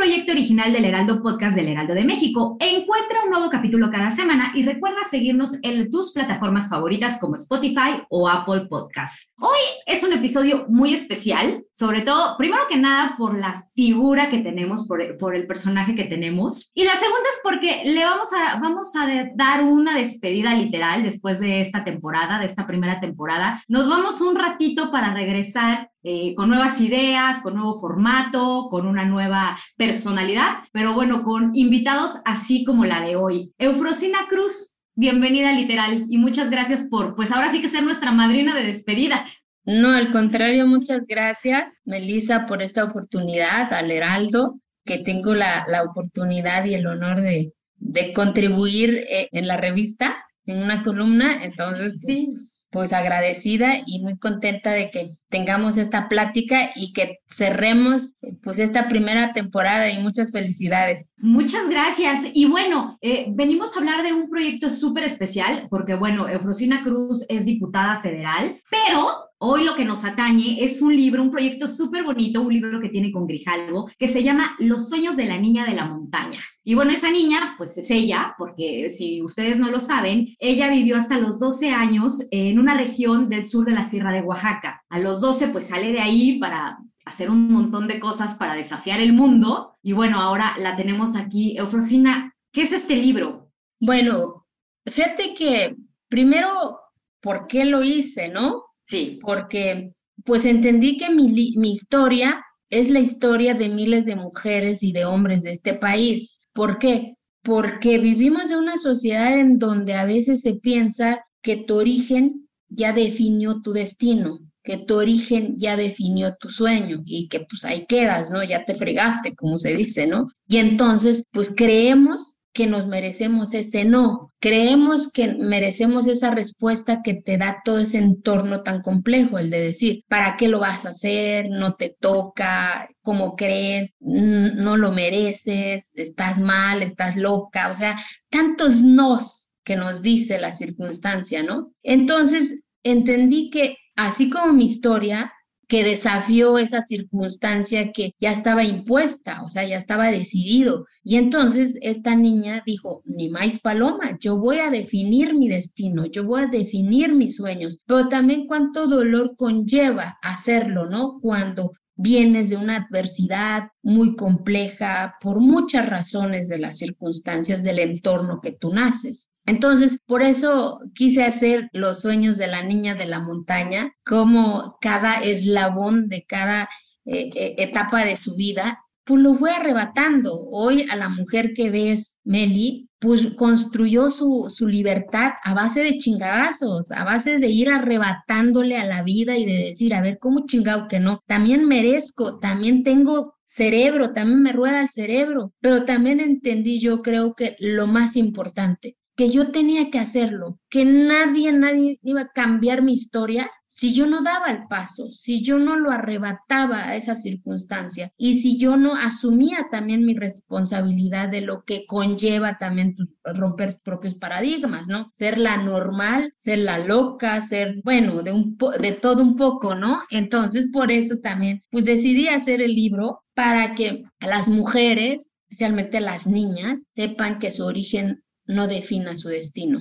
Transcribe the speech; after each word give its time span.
proyecto 0.00 0.32
original 0.32 0.72
del 0.72 0.86
Heraldo 0.86 1.20
Podcast 1.20 1.54
del 1.54 1.68
Heraldo 1.68 1.92
de 1.92 2.04
México. 2.04 2.56
Encuentra 2.58 3.22
un 3.22 3.32
nuevo 3.32 3.50
capítulo 3.50 3.90
cada 3.90 4.10
semana 4.10 4.50
y 4.54 4.62
recuerda 4.62 5.04
seguirnos 5.10 5.58
en 5.60 5.90
tus 5.90 6.14
plataformas 6.14 6.70
favoritas 6.70 7.18
como 7.20 7.36
Spotify 7.36 8.00
o 8.08 8.26
Apple 8.26 8.62
Podcasts. 8.70 9.30
Hoy 9.38 9.58
es 9.84 10.02
un 10.02 10.14
episodio 10.14 10.64
muy 10.70 10.94
especial, 10.94 11.64
sobre 11.74 12.00
todo, 12.00 12.38
primero 12.38 12.62
que 12.70 12.78
nada, 12.78 13.14
por 13.18 13.38
la 13.38 13.66
figura 13.74 14.30
que 14.30 14.38
tenemos, 14.38 14.86
por, 14.88 15.18
por 15.18 15.34
el 15.34 15.46
personaje 15.46 15.94
que 15.94 16.04
tenemos. 16.04 16.70
Y 16.72 16.84
la 16.84 16.96
segunda 16.96 17.28
es 17.30 17.40
porque 17.42 17.82
le 17.84 18.02
vamos 18.02 18.28
a, 18.32 18.58
vamos 18.58 18.96
a 18.96 19.06
dar 19.34 19.64
una 19.64 19.98
despedida 19.98 20.54
literal 20.54 21.02
después 21.02 21.40
de 21.40 21.60
esta 21.60 21.84
temporada, 21.84 22.38
de 22.38 22.46
esta 22.46 22.66
primera 22.66 23.00
temporada. 23.00 23.62
Nos 23.68 23.86
vamos 23.86 24.22
un 24.22 24.34
ratito 24.34 24.90
para 24.90 25.12
regresar 25.12 25.90
eh, 26.02 26.34
con 26.34 26.48
nuevas 26.48 26.80
ideas, 26.80 27.42
con 27.42 27.54
nuevo 27.54 27.78
formato, 27.78 28.68
con 28.70 28.86
una 28.86 29.04
nueva 29.04 29.58
personalidad, 29.90 30.58
pero 30.72 30.94
bueno, 30.94 31.24
con 31.24 31.50
invitados 31.56 32.12
así 32.24 32.62
como 32.62 32.84
la 32.84 33.00
de 33.00 33.16
hoy. 33.16 33.52
Eufrosina 33.58 34.18
Cruz, 34.28 34.76
bienvenida 34.94 35.52
literal 35.52 36.06
y 36.08 36.16
muchas 36.16 36.48
gracias 36.48 36.86
por, 36.88 37.16
pues 37.16 37.32
ahora 37.32 37.50
sí 37.50 37.60
que 37.60 37.68
ser 37.68 37.82
nuestra 37.82 38.12
madrina 38.12 38.54
de 38.54 38.66
despedida. 38.66 39.26
No, 39.64 39.88
al 39.88 40.12
contrario, 40.12 40.68
muchas 40.68 41.06
gracias, 41.08 41.80
Melissa, 41.84 42.46
por 42.46 42.62
esta 42.62 42.84
oportunidad, 42.84 43.72
al 43.72 43.90
Heraldo, 43.90 44.60
que 44.84 44.98
tengo 44.98 45.34
la, 45.34 45.64
la 45.68 45.82
oportunidad 45.82 46.64
y 46.66 46.74
el 46.74 46.86
honor 46.86 47.20
de, 47.20 47.52
de 47.74 48.12
contribuir 48.12 49.06
eh, 49.10 49.28
en 49.32 49.48
la 49.48 49.56
revista, 49.56 50.24
en 50.46 50.62
una 50.62 50.84
columna. 50.84 51.44
Entonces, 51.44 51.98
pues, 52.00 52.16
Sí. 52.16 52.32
Pues 52.70 52.92
agradecida 52.92 53.82
y 53.86 54.00
muy 54.00 54.18
contenta 54.18 54.72
de 54.72 54.90
que 54.90 55.10
tengamos 55.28 55.76
esta 55.76 56.08
plática 56.08 56.70
y 56.74 56.92
que 56.92 57.18
cerremos 57.26 58.14
pues 58.42 58.58
esta 58.58 58.88
primera 58.88 59.32
temporada 59.32 59.90
y 59.90 59.98
muchas 59.98 60.32
felicidades. 60.32 61.12
Muchas 61.18 61.68
gracias. 61.68 62.20
Y 62.32 62.46
bueno, 62.46 62.98
eh, 63.00 63.26
venimos 63.30 63.74
a 63.76 63.80
hablar 63.80 64.02
de 64.02 64.12
un 64.12 64.28
proyecto 64.28 64.70
súper 64.70 65.04
especial, 65.04 65.66
porque 65.68 65.94
bueno, 65.94 66.28
Eufrosina 66.28 66.82
Cruz 66.82 67.24
es 67.28 67.44
diputada 67.44 68.00
federal, 68.00 68.60
pero 68.70 69.29
hoy 69.42 69.64
lo 69.64 69.74
que 69.74 69.84
nos 69.84 70.04
atañe 70.04 70.62
es 70.62 70.82
un 70.82 70.94
libro, 70.94 71.22
un 71.22 71.30
proyecto 71.30 71.66
súper 71.66 72.04
bonito, 72.04 72.42
un 72.42 72.52
libro 72.52 72.80
que 72.80 72.90
tiene 72.90 73.10
con 73.10 73.26
Grijalvo, 73.26 73.90
que 73.98 74.08
se 74.08 74.22
llama 74.22 74.54
Los 74.58 74.88
sueños 74.88 75.16
de 75.16 75.24
la 75.24 75.38
niña 75.38 75.64
de 75.64 75.74
la 75.74 75.86
montaña. 75.86 76.40
Y 76.62 76.74
bueno, 76.74 76.90
esa 76.90 77.10
niña, 77.10 77.54
pues 77.56 77.76
es 77.78 77.90
ella, 77.90 78.34
porque 78.36 78.90
si 78.90 79.22
ustedes 79.22 79.58
no 79.58 79.70
lo 79.70 79.80
saben, 79.80 80.36
ella 80.38 80.68
vivió 80.68 80.96
hasta 80.96 81.18
los 81.18 81.40
12 81.40 81.70
años 81.70 82.26
en 82.30 82.58
una 82.58 82.76
región 82.76 83.30
del 83.30 83.48
sur 83.48 83.64
de 83.64 83.72
la 83.72 83.84
Sierra 83.84 84.12
de 84.12 84.20
Oaxaca. 84.20 84.82
A 84.90 84.98
los 84.98 85.22
12, 85.22 85.48
pues 85.48 85.68
sale 85.68 85.92
de 85.92 86.00
ahí 86.00 86.38
para 86.38 86.78
hacer 87.06 87.30
un 87.30 87.50
montón 87.50 87.88
de 87.88 87.98
cosas 87.98 88.36
para 88.36 88.54
desafiar 88.54 89.00
el 89.00 89.14
mundo. 89.14 89.76
Y 89.82 89.92
bueno, 89.92 90.20
ahora 90.20 90.56
la 90.58 90.76
tenemos 90.76 91.16
aquí. 91.16 91.56
Eufrosina, 91.56 92.34
¿qué 92.52 92.62
es 92.62 92.72
este 92.72 92.96
libro? 92.96 93.50
Bueno, 93.80 94.46
fíjate 94.86 95.32
que 95.32 95.76
primero, 96.08 96.78
¿por 97.22 97.46
qué 97.46 97.64
lo 97.64 97.82
hice, 97.82 98.28
no? 98.28 98.64
Sí. 98.90 99.18
Porque 99.22 99.92
pues 100.24 100.44
entendí 100.44 100.98
que 100.98 101.10
mi, 101.10 101.54
mi 101.56 101.70
historia 101.70 102.44
es 102.68 102.90
la 102.90 103.00
historia 103.00 103.54
de 103.54 103.68
miles 103.68 104.04
de 104.04 104.16
mujeres 104.16 104.82
y 104.82 104.92
de 104.92 105.04
hombres 105.04 105.42
de 105.42 105.52
este 105.52 105.74
país. 105.74 106.38
¿Por 106.52 106.78
qué? 106.78 107.14
Porque 107.42 107.98
vivimos 107.98 108.50
en 108.50 108.58
una 108.58 108.76
sociedad 108.76 109.38
en 109.38 109.58
donde 109.58 109.94
a 109.94 110.04
veces 110.04 110.42
se 110.42 110.54
piensa 110.54 111.24
que 111.42 111.56
tu 111.56 111.76
origen 111.76 112.48
ya 112.68 112.92
definió 112.92 113.62
tu 113.62 113.72
destino, 113.72 114.38
que 114.62 114.76
tu 114.78 114.96
origen 114.96 115.54
ya 115.56 115.76
definió 115.76 116.36
tu 116.36 116.50
sueño 116.50 117.02
y 117.04 117.28
que 117.28 117.40
pues 117.40 117.64
ahí 117.64 117.86
quedas, 117.86 118.30
¿no? 118.30 118.44
Ya 118.44 118.64
te 118.64 118.74
fregaste, 118.74 119.34
como 119.34 119.56
se 119.56 119.74
dice, 119.74 120.06
¿no? 120.06 120.26
Y 120.46 120.58
entonces 120.58 121.24
pues 121.32 121.52
creemos 121.56 122.29
que 122.52 122.66
nos 122.66 122.86
merecemos 122.86 123.54
ese 123.54 123.84
no, 123.84 124.32
creemos 124.40 125.12
que 125.12 125.34
merecemos 125.34 126.06
esa 126.08 126.30
respuesta 126.30 127.00
que 127.02 127.14
te 127.14 127.38
da 127.38 127.62
todo 127.64 127.78
ese 127.78 127.98
entorno 127.98 128.62
tan 128.62 128.82
complejo, 128.82 129.38
el 129.38 129.50
de 129.50 129.60
decir, 129.60 130.04
¿para 130.08 130.36
qué 130.36 130.48
lo 130.48 130.58
vas 130.58 130.84
a 130.84 130.90
hacer? 130.90 131.48
No 131.48 131.74
te 131.74 131.96
toca, 132.00 132.88
¿cómo 133.02 133.36
crees? 133.36 133.94
No 134.00 134.76
lo 134.76 134.92
mereces, 134.92 135.92
estás 135.94 136.40
mal, 136.40 136.82
estás 136.82 137.16
loca, 137.16 137.68
o 137.68 137.74
sea, 137.74 137.96
tantos 138.30 138.82
nos 138.82 139.50
que 139.62 139.76
nos 139.76 140.02
dice 140.02 140.40
la 140.40 140.54
circunstancia, 140.56 141.42
¿no? 141.42 141.72
Entonces, 141.82 142.60
entendí 142.82 143.50
que 143.50 143.76
así 143.94 144.30
como 144.30 144.52
mi 144.52 144.64
historia, 144.64 145.32
que 145.70 145.84
desafió 145.84 146.58
esa 146.58 146.82
circunstancia 146.82 147.92
que 147.92 148.12
ya 148.18 148.32
estaba 148.32 148.64
impuesta, 148.64 149.40
o 149.42 149.48
sea, 149.48 149.64
ya 149.64 149.76
estaba 149.76 150.10
decidido. 150.10 150.84
Y 151.04 151.14
entonces 151.16 151.78
esta 151.80 152.16
niña 152.16 152.64
dijo, 152.66 153.02
ni 153.04 153.28
más 153.28 153.60
paloma, 153.60 154.18
yo 154.18 154.36
voy 154.36 154.58
a 154.58 154.68
definir 154.68 155.32
mi 155.32 155.48
destino, 155.48 156.06
yo 156.06 156.24
voy 156.24 156.42
a 156.42 156.46
definir 156.48 157.14
mis 157.14 157.36
sueños, 157.36 157.78
pero 157.86 158.08
también 158.08 158.48
cuánto 158.48 158.88
dolor 158.88 159.36
conlleva 159.36 160.18
hacerlo, 160.22 160.86
¿no? 160.86 161.20
Cuando 161.22 161.70
vienes 161.94 162.50
de 162.50 162.56
una 162.56 162.78
adversidad 162.78 163.68
muy 163.80 164.16
compleja 164.16 165.18
por 165.20 165.38
muchas 165.38 165.88
razones 165.88 166.48
de 166.48 166.58
las 166.58 166.78
circunstancias 166.78 167.62
del 167.62 167.78
entorno 167.78 168.40
que 168.40 168.50
tú 168.50 168.72
naces. 168.72 169.29
Entonces, 169.50 169.98
por 170.06 170.22
eso 170.22 170.78
quise 170.94 171.24
hacer 171.24 171.68
los 171.72 172.02
sueños 172.02 172.38
de 172.38 172.46
la 172.46 172.62
niña 172.62 172.94
de 172.94 173.06
la 173.06 173.18
montaña, 173.18 173.92
como 174.04 174.76
cada 174.80 175.14
eslabón 175.16 176.08
de 176.08 176.24
cada 176.24 176.68
eh, 177.04 177.30
eh, 177.34 177.56
etapa 177.58 178.04
de 178.04 178.14
su 178.16 178.36
vida, 178.36 178.78
pues 179.04 179.20
lo 179.20 179.34
fue 179.34 179.50
arrebatando. 179.50 180.40
Hoy 180.52 180.86
a 180.88 180.94
la 180.94 181.08
mujer 181.08 181.52
que 181.52 181.68
ves, 181.68 182.20
Meli, 182.22 182.88
pues 183.00 183.26
construyó 183.36 184.08
su, 184.08 184.46
su 184.48 184.68
libertad 184.68 185.32
a 185.42 185.52
base 185.52 185.80
de 185.82 185.98
chingadazos, 185.98 186.92
a 186.92 187.02
base 187.02 187.40
de 187.40 187.48
ir 187.48 187.70
arrebatándole 187.70 188.76
a 188.76 188.84
la 188.84 189.02
vida 189.02 189.36
y 189.36 189.46
de 189.46 189.64
decir, 189.64 189.94
a 189.94 190.00
ver, 190.00 190.18
¿cómo 190.20 190.46
chingado 190.46 190.86
que 190.86 191.00
no? 191.00 191.24
También 191.26 191.66
merezco, 191.66 192.38
también 192.38 192.84
tengo 192.84 193.34
cerebro, 193.46 194.12
también 194.12 194.42
me 194.42 194.52
rueda 194.52 194.82
el 194.82 194.88
cerebro, 194.88 195.52
pero 195.60 195.84
también 195.84 196.20
entendí 196.20 196.78
yo 196.78 197.02
creo 197.02 197.34
que 197.34 197.56
lo 197.58 197.88
más 197.88 198.14
importante, 198.14 198.96
que 199.20 199.28
yo 199.30 199.50
tenía 199.52 199.90
que 199.90 199.98
hacerlo, 199.98 200.58
que 200.70 200.84
nadie, 200.86 201.52
nadie 201.52 201.98
iba 202.02 202.22
a 202.22 202.32
cambiar 202.32 202.80
mi 202.82 202.94
historia 202.94 203.50
si 203.66 203.92
yo 203.94 204.06
no 204.06 204.22
daba 204.22 204.50
el 204.50 204.66
paso, 204.66 205.10
si 205.10 205.42
yo 205.42 205.58
no 205.58 205.76
lo 205.76 205.90
arrebataba 205.90 206.88
a 206.88 206.96
esa 206.96 207.16
circunstancia 207.16 208.12
y 208.16 208.40
si 208.40 208.58
yo 208.58 208.76
no 208.76 208.94
asumía 208.96 209.66
también 209.70 210.04
mi 210.06 210.14
responsabilidad 210.14 211.28
de 211.28 211.42
lo 211.42 211.64
que 211.64 211.86
conlleva 211.86 212.56
también 212.58 212.96
tu- 212.96 213.08
romper 213.24 213.78
propios 213.84 214.14
paradigmas, 214.14 214.88
¿no? 214.88 215.10
Ser 215.14 215.36
la 215.38 215.58
normal, 215.58 216.32
ser 216.36 216.58
la 216.58 216.78
loca, 216.78 217.40
ser, 217.42 217.80
bueno, 217.84 218.22
de, 218.22 218.32
un 218.32 218.56
de 218.80 218.92
todo 218.92 219.22
un 219.22 219.36
poco, 219.36 219.74
¿no? 219.74 219.98
Entonces, 220.10 220.68
por 220.72 220.90
eso 220.90 221.18
también, 221.22 221.62
pues 221.70 221.84
decidí 221.84 222.28
hacer 222.28 222.62
el 222.62 222.74
libro 222.74 223.22
para 223.34 223.74
que 223.74 224.04
las 224.20 224.48
mujeres, 224.48 225.30
especialmente 225.48 226.00
las 226.00 226.26
niñas, 226.26 226.78
sepan 226.94 227.38
que 227.38 227.50
su 227.50 227.64
origen 227.64 228.22
no 228.50 228.66
defina 228.66 229.16
su 229.16 229.28
destino. 229.28 229.80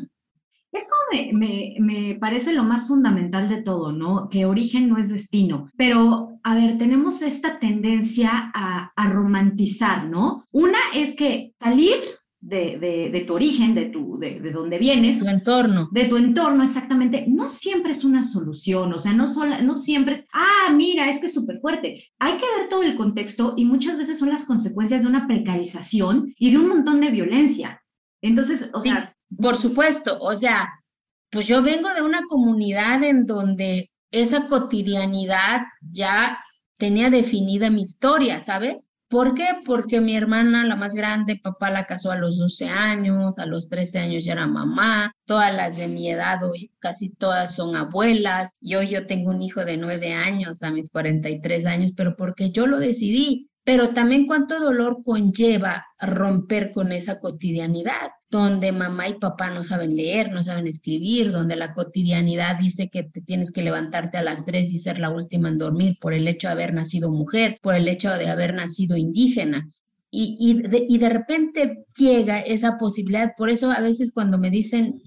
Eso 0.71 0.93
me, 1.11 1.31
me, 1.33 1.75
me 1.79 2.15
parece 2.19 2.53
lo 2.53 2.63
más 2.63 2.87
fundamental 2.87 3.49
de 3.49 3.63
todo, 3.63 3.91
¿no? 3.91 4.29
Que 4.29 4.45
origen 4.45 4.87
no 4.87 4.99
es 4.99 5.09
destino. 5.09 5.71
Pero, 5.75 6.39
a 6.43 6.53
ver, 6.53 6.77
tenemos 6.77 7.23
esta 7.23 7.59
tendencia 7.59 8.51
a, 8.53 8.91
a 8.95 9.09
romantizar, 9.09 10.05
¿no? 10.05 10.45
Una 10.51 10.77
es 10.93 11.15
que 11.15 11.53
salir 11.59 11.95
de, 12.41 13.23
tu 13.27 13.33
origen, 13.33 13.75
de, 13.75 13.85
tu, 13.85 14.17
de, 14.17 14.39
de 14.39 14.51
dónde 14.51 14.77
vienes. 14.77 15.19
Tu 15.19 15.27
entorno. 15.27 15.89
De 15.91 16.05
tu 16.05 16.17
entorno, 16.17 16.63
exactamente. 16.63 17.25
No 17.27 17.49
siempre 17.49 17.91
es 17.91 18.03
una 18.03 18.23
solución, 18.23 18.93
o 18.93 18.99
sea, 18.99 19.13
no, 19.13 19.25
no 19.63 19.75
siempre 19.75 20.15
es, 20.15 20.25
ah, 20.33 20.71
mira, 20.73 21.09
es 21.09 21.19
que 21.19 21.25
es 21.25 21.33
súper 21.33 21.59
fuerte. 21.59 22.05
Hay 22.19 22.33
que 22.33 22.45
ver 22.57 22.69
todo 22.69 22.83
el 22.83 22.95
contexto 22.95 23.53
y 23.57 23.65
muchas 23.65 23.97
veces 23.97 24.19
son 24.19 24.29
las 24.29 24.45
consecuencias 24.45 25.01
de 25.03 25.09
una 25.09 25.27
precarización 25.27 26.33
y 26.37 26.51
de 26.51 26.57
un 26.57 26.69
montón 26.69 27.01
de 27.01 27.11
violencia. 27.11 27.81
Entonces, 28.21 28.69
o 28.73 28.81
sea... 28.81 29.13
Por 29.37 29.55
supuesto, 29.55 30.17
o 30.21 30.35
sea, 30.35 30.67
pues 31.29 31.45
yo 31.45 31.61
vengo 31.61 31.93
de 31.93 32.01
una 32.01 32.21
comunidad 32.27 33.03
en 33.03 33.27
donde 33.27 33.91
esa 34.09 34.47
cotidianidad 34.47 35.61
ya 35.81 36.39
tenía 36.77 37.11
definida 37.11 37.69
mi 37.69 37.81
historia, 37.81 38.41
¿sabes? 38.41 38.89
¿Por 39.07 39.35
qué? 39.35 39.45
Porque 39.63 40.01
mi 40.01 40.15
hermana, 40.15 40.65
la 40.65 40.75
más 40.75 40.95
grande, 40.95 41.39
papá 41.43 41.69
la 41.69 41.85
casó 41.85 42.09
a 42.09 42.17
los 42.17 42.39
12 42.39 42.69
años, 42.69 43.37
a 43.37 43.45
los 43.45 43.69
13 43.69 43.99
años 43.99 44.25
ya 44.25 44.33
era 44.33 44.47
mamá, 44.47 45.11
todas 45.25 45.53
las 45.53 45.77
de 45.77 45.87
mi 45.87 46.09
edad 46.09 46.43
hoy, 46.43 46.71
casi 46.79 47.13
todas 47.13 47.53
son 47.53 47.75
abuelas, 47.75 48.49
y 48.59 48.73
hoy 48.75 48.87
yo 48.87 49.05
tengo 49.05 49.29
un 49.29 49.43
hijo 49.43 49.63
de 49.63 49.77
9 49.77 50.13
años 50.13 50.63
a 50.63 50.71
mis 50.71 50.89
43 50.89 51.67
años, 51.67 51.91
pero 51.95 52.15
porque 52.15 52.49
yo 52.49 52.65
lo 52.65 52.79
decidí, 52.79 53.51
pero 53.69 53.93
también 53.93 54.25
cuánto 54.25 54.59
dolor 54.59 55.03
conlleva 55.05 55.85
romper 56.01 56.71
con 56.71 56.91
esa 56.91 57.19
cotidianidad, 57.19 58.09
donde 58.31 58.71
mamá 58.71 59.09
y 59.09 59.19
papá 59.19 59.51
no 59.51 59.63
saben 59.63 59.95
leer, 59.95 60.31
no 60.31 60.43
saben 60.43 60.65
escribir, 60.65 61.31
donde 61.31 61.55
la 61.55 61.75
cotidianidad 61.75 62.57
dice 62.57 62.89
que 62.89 63.03
te 63.03 63.21
tienes 63.21 63.51
que 63.51 63.61
levantarte 63.61 64.17
a 64.17 64.23
las 64.23 64.43
tres 64.43 64.73
y 64.73 64.79
ser 64.79 64.97
la 64.97 65.11
última 65.11 65.49
en 65.49 65.59
dormir 65.59 65.97
por 66.01 66.15
el 66.15 66.27
hecho 66.27 66.47
de 66.47 66.53
haber 66.53 66.73
nacido 66.73 67.11
mujer, 67.11 67.59
por 67.61 67.75
el 67.75 67.87
hecho 67.87 68.09
de 68.09 68.27
haber 68.27 68.55
nacido 68.55 68.97
indígena. 68.97 69.69
Y, 70.09 70.35
y, 70.39 70.67
de, 70.67 70.87
y 70.89 70.97
de 70.97 71.09
repente 71.09 71.85
llega 71.95 72.39
esa 72.39 72.79
posibilidad, 72.79 73.33
por 73.37 73.51
eso 73.51 73.69
a 73.69 73.81
veces 73.81 74.11
cuando 74.11 74.39
me 74.39 74.49
dicen 74.49 74.99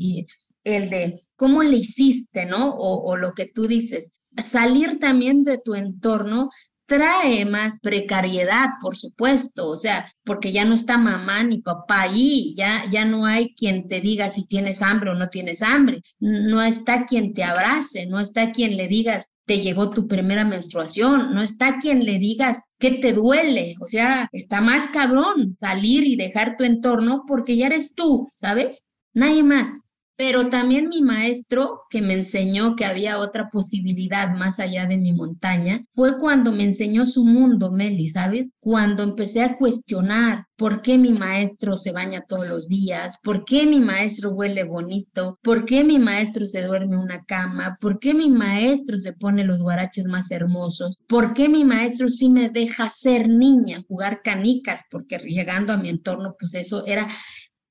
el 0.62 0.88
de 0.88 1.24
cómo 1.34 1.64
le 1.64 1.78
hiciste, 1.78 2.46
¿no? 2.46 2.76
O 2.76 3.16
lo 3.16 3.32
que 3.32 3.50
tú 3.52 3.66
dices, 3.66 4.12
salir 4.36 5.00
también 5.00 5.42
de 5.42 5.58
tu 5.58 5.74
entorno 5.74 6.50
trae 6.86 7.44
más 7.44 7.80
precariedad, 7.80 8.70
por 8.80 8.96
supuesto, 8.96 9.68
o 9.68 9.78
sea, 9.78 10.10
porque 10.24 10.52
ya 10.52 10.64
no 10.64 10.74
está 10.74 10.98
mamá 10.98 11.42
ni 11.42 11.60
papá 11.60 12.02
ahí, 12.02 12.54
ya, 12.56 12.84
ya 12.90 13.04
no 13.04 13.26
hay 13.26 13.54
quien 13.54 13.88
te 13.88 14.00
diga 14.00 14.30
si 14.30 14.46
tienes 14.46 14.82
hambre 14.82 15.10
o 15.10 15.14
no 15.14 15.28
tienes 15.28 15.62
hambre, 15.62 16.02
no 16.18 16.62
está 16.62 17.06
quien 17.06 17.34
te 17.34 17.44
abrace, 17.44 18.06
no 18.06 18.20
está 18.20 18.52
quien 18.52 18.76
le 18.76 18.88
digas 18.88 19.28
te 19.44 19.60
llegó 19.60 19.90
tu 19.90 20.06
primera 20.06 20.44
menstruación, 20.44 21.34
no 21.34 21.42
está 21.42 21.78
quien 21.78 22.04
le 22.04 22.18
digas 22.18 22.64
que 22.78 22.92
te 22.92 23.12
duele, 23.12 23.74
o 23.80 23.86
sea, 23.86 24.28
está 24.32 24.60
más 24.60 24.86
cabrón 24.88 25.56
salir 25.58 26.04
y 26.06 26.16
dejar 26.16 26.56
tu 26.56 26.64
entorno 26.64 27.24
porque 27.26 27.56
ya 27.56 27.66
eres 27.66 27.94
tú, 27.94 28.30
¿sabes? 28.36 28.84
Nadie 29.14 29.42
más. 29.42 29.70
Pero 30.16 30.48
también 30.50 30.88
mi 30.88 31.02
maestro, 31.02 31.82
que 31.90 32.02
me 32.02 32.14
enseñó 32.14 32.76
que 32.76 32.84
había 32.84 33.18
otra 33.18 33.48
posibilidad 33.50 34.30
más 34.36 34.60
allá 34.60 34.86
de 34.86 34.98
mi 34.98 35.12
montaña, 35.12 35.84
fue 35.92 36.18
cuando 36.18 36.52
me 36.52 36.64
enseñó 36.64 37.06
su 37.06 37.24
mundo, 37.24 37.72
Meli, 37.72 38.08
¿sabes? 38.08 38.52
Cuando 38.60 39.02
empecé 39.02 39.42
a 39.42 39.56
cuestionar 39.56 40.46
por 40.56 40.82
qué 40.82 40.98
mi 40.98 41.12
maestro 41.12 41.76
se 41.76 41.92
baña 41.92 42.24
todos 42.28 42.46
los 42.46 42.68
días, 42.68 43.18
por 43.22 43.44
qué 43.44 43.66
mi 43.66 43.80
maestro 43.80 44.30
huele 44.30 44.64
bonito, 44.64 45.38
por 45.42 45.64
qué 45.64 45.82
mi 45.82 45.98
maestro 45.98 46.46
se 46.46 46.62
duerme 46.62 46.94
en 46.94 47.00
una 47.00 47.24
cama, 47.24 47.76
por 47.80 47.98
qué 47.98 48.14
mi 48.14 48.30
maestro 48.30 48.98
se 48.98 49.14
pone 49.14 49.44
los 49.44 49.60
guaraches 49.60 50.04
más 50.04 50.30
hermosos, 50.30 50.98
por 51.08 51.34
qué 51.34 51.48
mi 51.48 51.64
maestro 51.64 52.08
sí 52.08 52.28
me 52.28 52.48
deja 52.50 52.88
ser 52.90 53.28
niña, 53.28 53.82
jugar 53.88 54.20
canicas, 54.22 54.82
porque 54.90 55.18
llegando 55.18 55.72
a 55.72 55.78
mi 55.78 55.88
entorno, 55.88 56.36
pues 56.38 56.54
eso 56.54 56.86
era 56.86 57.08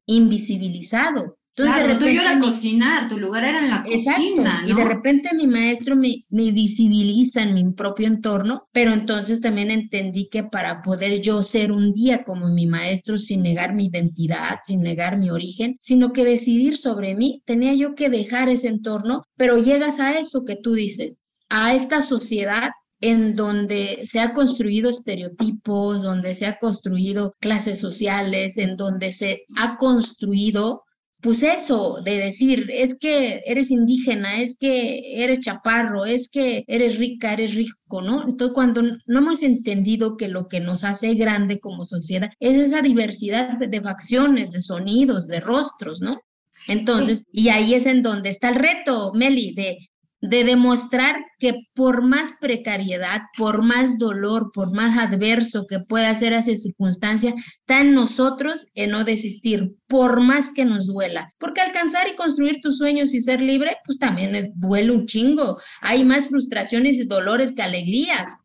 invisibilizado. 0.06 1.38
Entonces, 1.56 1.84
claro, 1.84 2.00
de 2.00 2.14
era 2.14 2.40
cocinar, 2.40 3.10
tu 3.10 3.18
lugar 3.18 3.44
era 3.44 3.60
en 3.60 3.70
la 3.70 3.84
cocina, 3.84 4.64
Y 4.66 4.74
de 4.74 4.86
repente 4.86 5.36
mi 5.36 5.48
maestro 5.48 5.98
me, 5.98 6.24
me 6.30 6.52
visibiliza 6.52 7.42
en 7.42 7.54
mi 7.54 7.74
propio 7.74 8.08
entorno, 8.08 8.70
pero 8.72 8.94
entonces 8.94 9.42
también 9.42 9.70
entendí 9.70 10.30
que 10.30 10.46
para 10.46 10.82
poder 10.82 11.20
yo 11.20 11.44
ser 11.44 11.74
un 11.74 11.92
día 11.92 12.24
como 12.24 12.48
mi 12.48 12.68
maestro 12.68 13.18
sin 13.18 13.44
negar 13.44 13.74
mi 13.74 13.88
identidad, 13.88 14.60
sin 14.64 14.80
negar 14.80 15.18
mi 15.18 15.30
origen, 15.30 15.78
sino 15.82 16.14
que 16.14 16.24
decidir 16.24 16.78
sobre 16.78 17.16
mí, 17.16 17.42
tenía 17.46 17.74
yo 17.74 17.96
que 17.96 18.10
dejar 18.10 18.48
ese 18.48 18.70
entorno, 18.70 19.24
pero 19.36 19.58
llegas 19.58 20.00
a 20.00 20.18
eso 20.18 20.46
que 20.46 20.56
tú 20.56 20.74
dices, 20.74 21.22
a 21.50 21.76
esta 21.76 22.02
sociedad 22.02 22.70
en 23.02 23.34
donde 23.34 24.02
se 24.04 24.22
ha 24.22 24.34
construido 24.34 24.90
estereotipos, 24.90 26.02
donde 26.02 26.34
se 26.36 26.46
ha 26.46 26.60
construido 26.60 27.34
clases 27.42 27.80
sociales, 27.80 28.58
en 28.58 28.78
donde 28.78 29.12
se 29.12 29.44
ha 29.58 29.76
construido 29.76 30.84
pues 31.22 31.44
eso, 31.44 32.02
de 32.04 32.18
decir, 32.18 32.70
es 32.74 32.96
que 32.96 33.42
eres 33.46 33.70
indígena, 33.70 34.42
es 34.42 34.58
que 34.58 35.24
eres 35.24 35.40
chaparro, 35.42 36.06
es 36.06 36.30
que 36.30 36.64
eres 36.68 36.98
rica, 36.98 37.34
eres 37.34 37.54
rico, 37.54 38.02
¿no? 38.02 38.24
Entonces, 38.28 38.54
cuando 38.56 38.82
no 38.82 39.20
hemos 39.20 39.44
entendido 39.44 40.18
que 40.18 40.28
lo 40.28 40.48
que 40.48 40.60
nos 40.60 40.84
hace 40.84 41.14
grande 41.14 41.60
como 41.60 41.86
sociedad 41.86 42.32
es 42.40 42.58
esa 42.58 42.82
diversidad 42.82 43.58
de 43.60 43.82
facciones, 43.82 44.52
de 44.52 44.62
sonidos, 44.62 45.28
de 45.28 45.40
rostros, 45.42 46.02
¿no? 46.02 46.22
Entonces, 46.68 47.24
y 47.32 47.50
ahí 47.50 47.74
es 47.74 47.86
en 47.86 48.04
donde 48.04 48.30
está 48.30 48.50
el 48.50 48.56
reto, 48.56 49.14
Meli, 49.14 49.54
de 49.54 49.78
de 50.22 50.44
demostrar 50.44 51.26
que 51.40 51.68
por 51.74 52.04
más 52.04 52.32
precariedad, 52.40 53.22
por 53.38 53.64
más 53.64 53.98
dolor, 53.98 54.52
por 54.54 54.74
más 54.74 54.98
adverso 54.98 55.66
que 55.68 55.80
pueda 55.80 56.14
ser 56.16 56.34
esa 56.34 56.56
circunstancia, 56.56 57.34
está 57.36 57.82
en 57.82 57.94
nosotros 57.96 58.68
en 58.76 58.92
no 58.92 59.04
desistir, 59.04 59.76
por 59.88 60.22
más 60.22 60.54
que 60.54 60.64
nos 60.64 60.88
duela. 60.88 61.34
Porque 61.40 61.62
alcanzar 61.62 62.08
y 62.08 62.16
construir 62.16 62.62
tus 62.62 62.78
sueños 62.78 63.14
y 63.14 63.22
ser 63.22 63.42
libre, 63.42 63.78
pues 63.86 63.98
también 63.98 64.52
duele 64.56 64.92
un 64.92 65.08
chingo. 65.08 65.58
Hay 65.82 66.04
más 66.04 66.30
frustraciones 66.30 67.00
y 67.00 67.06
dolores 67.06 67.52
que 67.54 67.64
alegrías. 67.64 68.44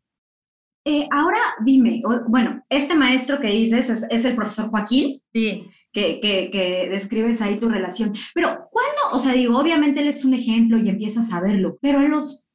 Eh, 0.85 1.07
ahora 1.11 1.41
dime, 1.65 2.01
bueno, 2.29 2.65
este 2.71 2.95
maestro 2.95 3.41
que 3.41 3.49
dices 3.49 3.91
es, 3.91 4.03
es 4.09 4.25
el 4.25 4.37
profesor 4.37 4.71
Joaquín. 4.71 5.21
Sí 5.35 5.67
que, 5.97 6.89
describes 6.91 7.41
ahí 7.41 7.57
tu 7.57 7.69
relación. 7.69 8.13
Pero, 8.35 8.69
¿cuándo? 8.71 8.96
O 9.13 9.19
sea, 9.19 9.33
digo, 9.33 9.59
obviamente 9.59 10.01
él 10.01 10.09
es 10.09 10.25
un 10.25 10.35
ejemplo 10.35 10.79
y 10.79 10.89
empiezas 10.89 11.33
a 11.33 11.41
verlo, 11.41 11.79
pero 11.81 12.01
a 12.01 12.03
los 12.03 12.47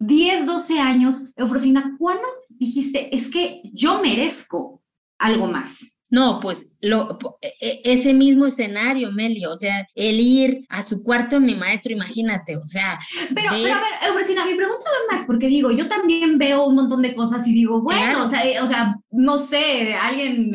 10, 0.00 0.46
12 0.46 0.80
años, 0.80 1.32
Eufrosina, 1.36 1.94
¿cuándo 1.98 2.26
dijiste, 2.48 3.14
es 3.14 3.30
que 3.30 3.62
yo 3.72 4.00
merezco 4.00 4.82
algo 5.18 5.46
más? 5.46 5.78
No, 6.10 6.40
pues 6.40 6.66
lo, 6.82 7.18
e, 7.40 7.54
e, 7.58 7.80
ese 7.84 8.12
mismo 8.12 8.44
escenario, 8.44 9.10
Melio, 9.12 9.50
o 9.50 9.56
sea, 9.56 9.86
el 9.94 10.20
ir 10.20 10.66
a 10.68 10.82
su 10.82 11.02
cuarto 11.02 11.40
mi 11.40 11.54
maestro, 11.54 11.92
imagínate, 11.92 12.54
o 12.58 12.66
sea. 12.66 12.98
Pero, 13.34 13.50
pero 13.50 13.74
a 13.74 13.80
ver, 13.80 14.08
Eufrosina, 14.08 14.44
mi 14.44 14.54
pregunta 14.54 14.84
va 14.84 15.16
más, 15.16 15.26
porque 15.26 15.46
digo, 15.46 15.70
yo 15.70 15.88
también 15.88 16.36
veo 16.36 16.66
un 16.66 16.74
montón 16.74 17.00
de 17.00 17.14
cosas 17.14 17.46
y 17.46 17.54
digo, 17.54 17.80
bueno, 17.80 18.24
o, 18.24 18.28
sea, 18.28 18.42
o 18.62 18.66
sea, 18.66 18.96
no 19.10 19.38
sé, 19.38 19.94
alguien, 19.94 20.52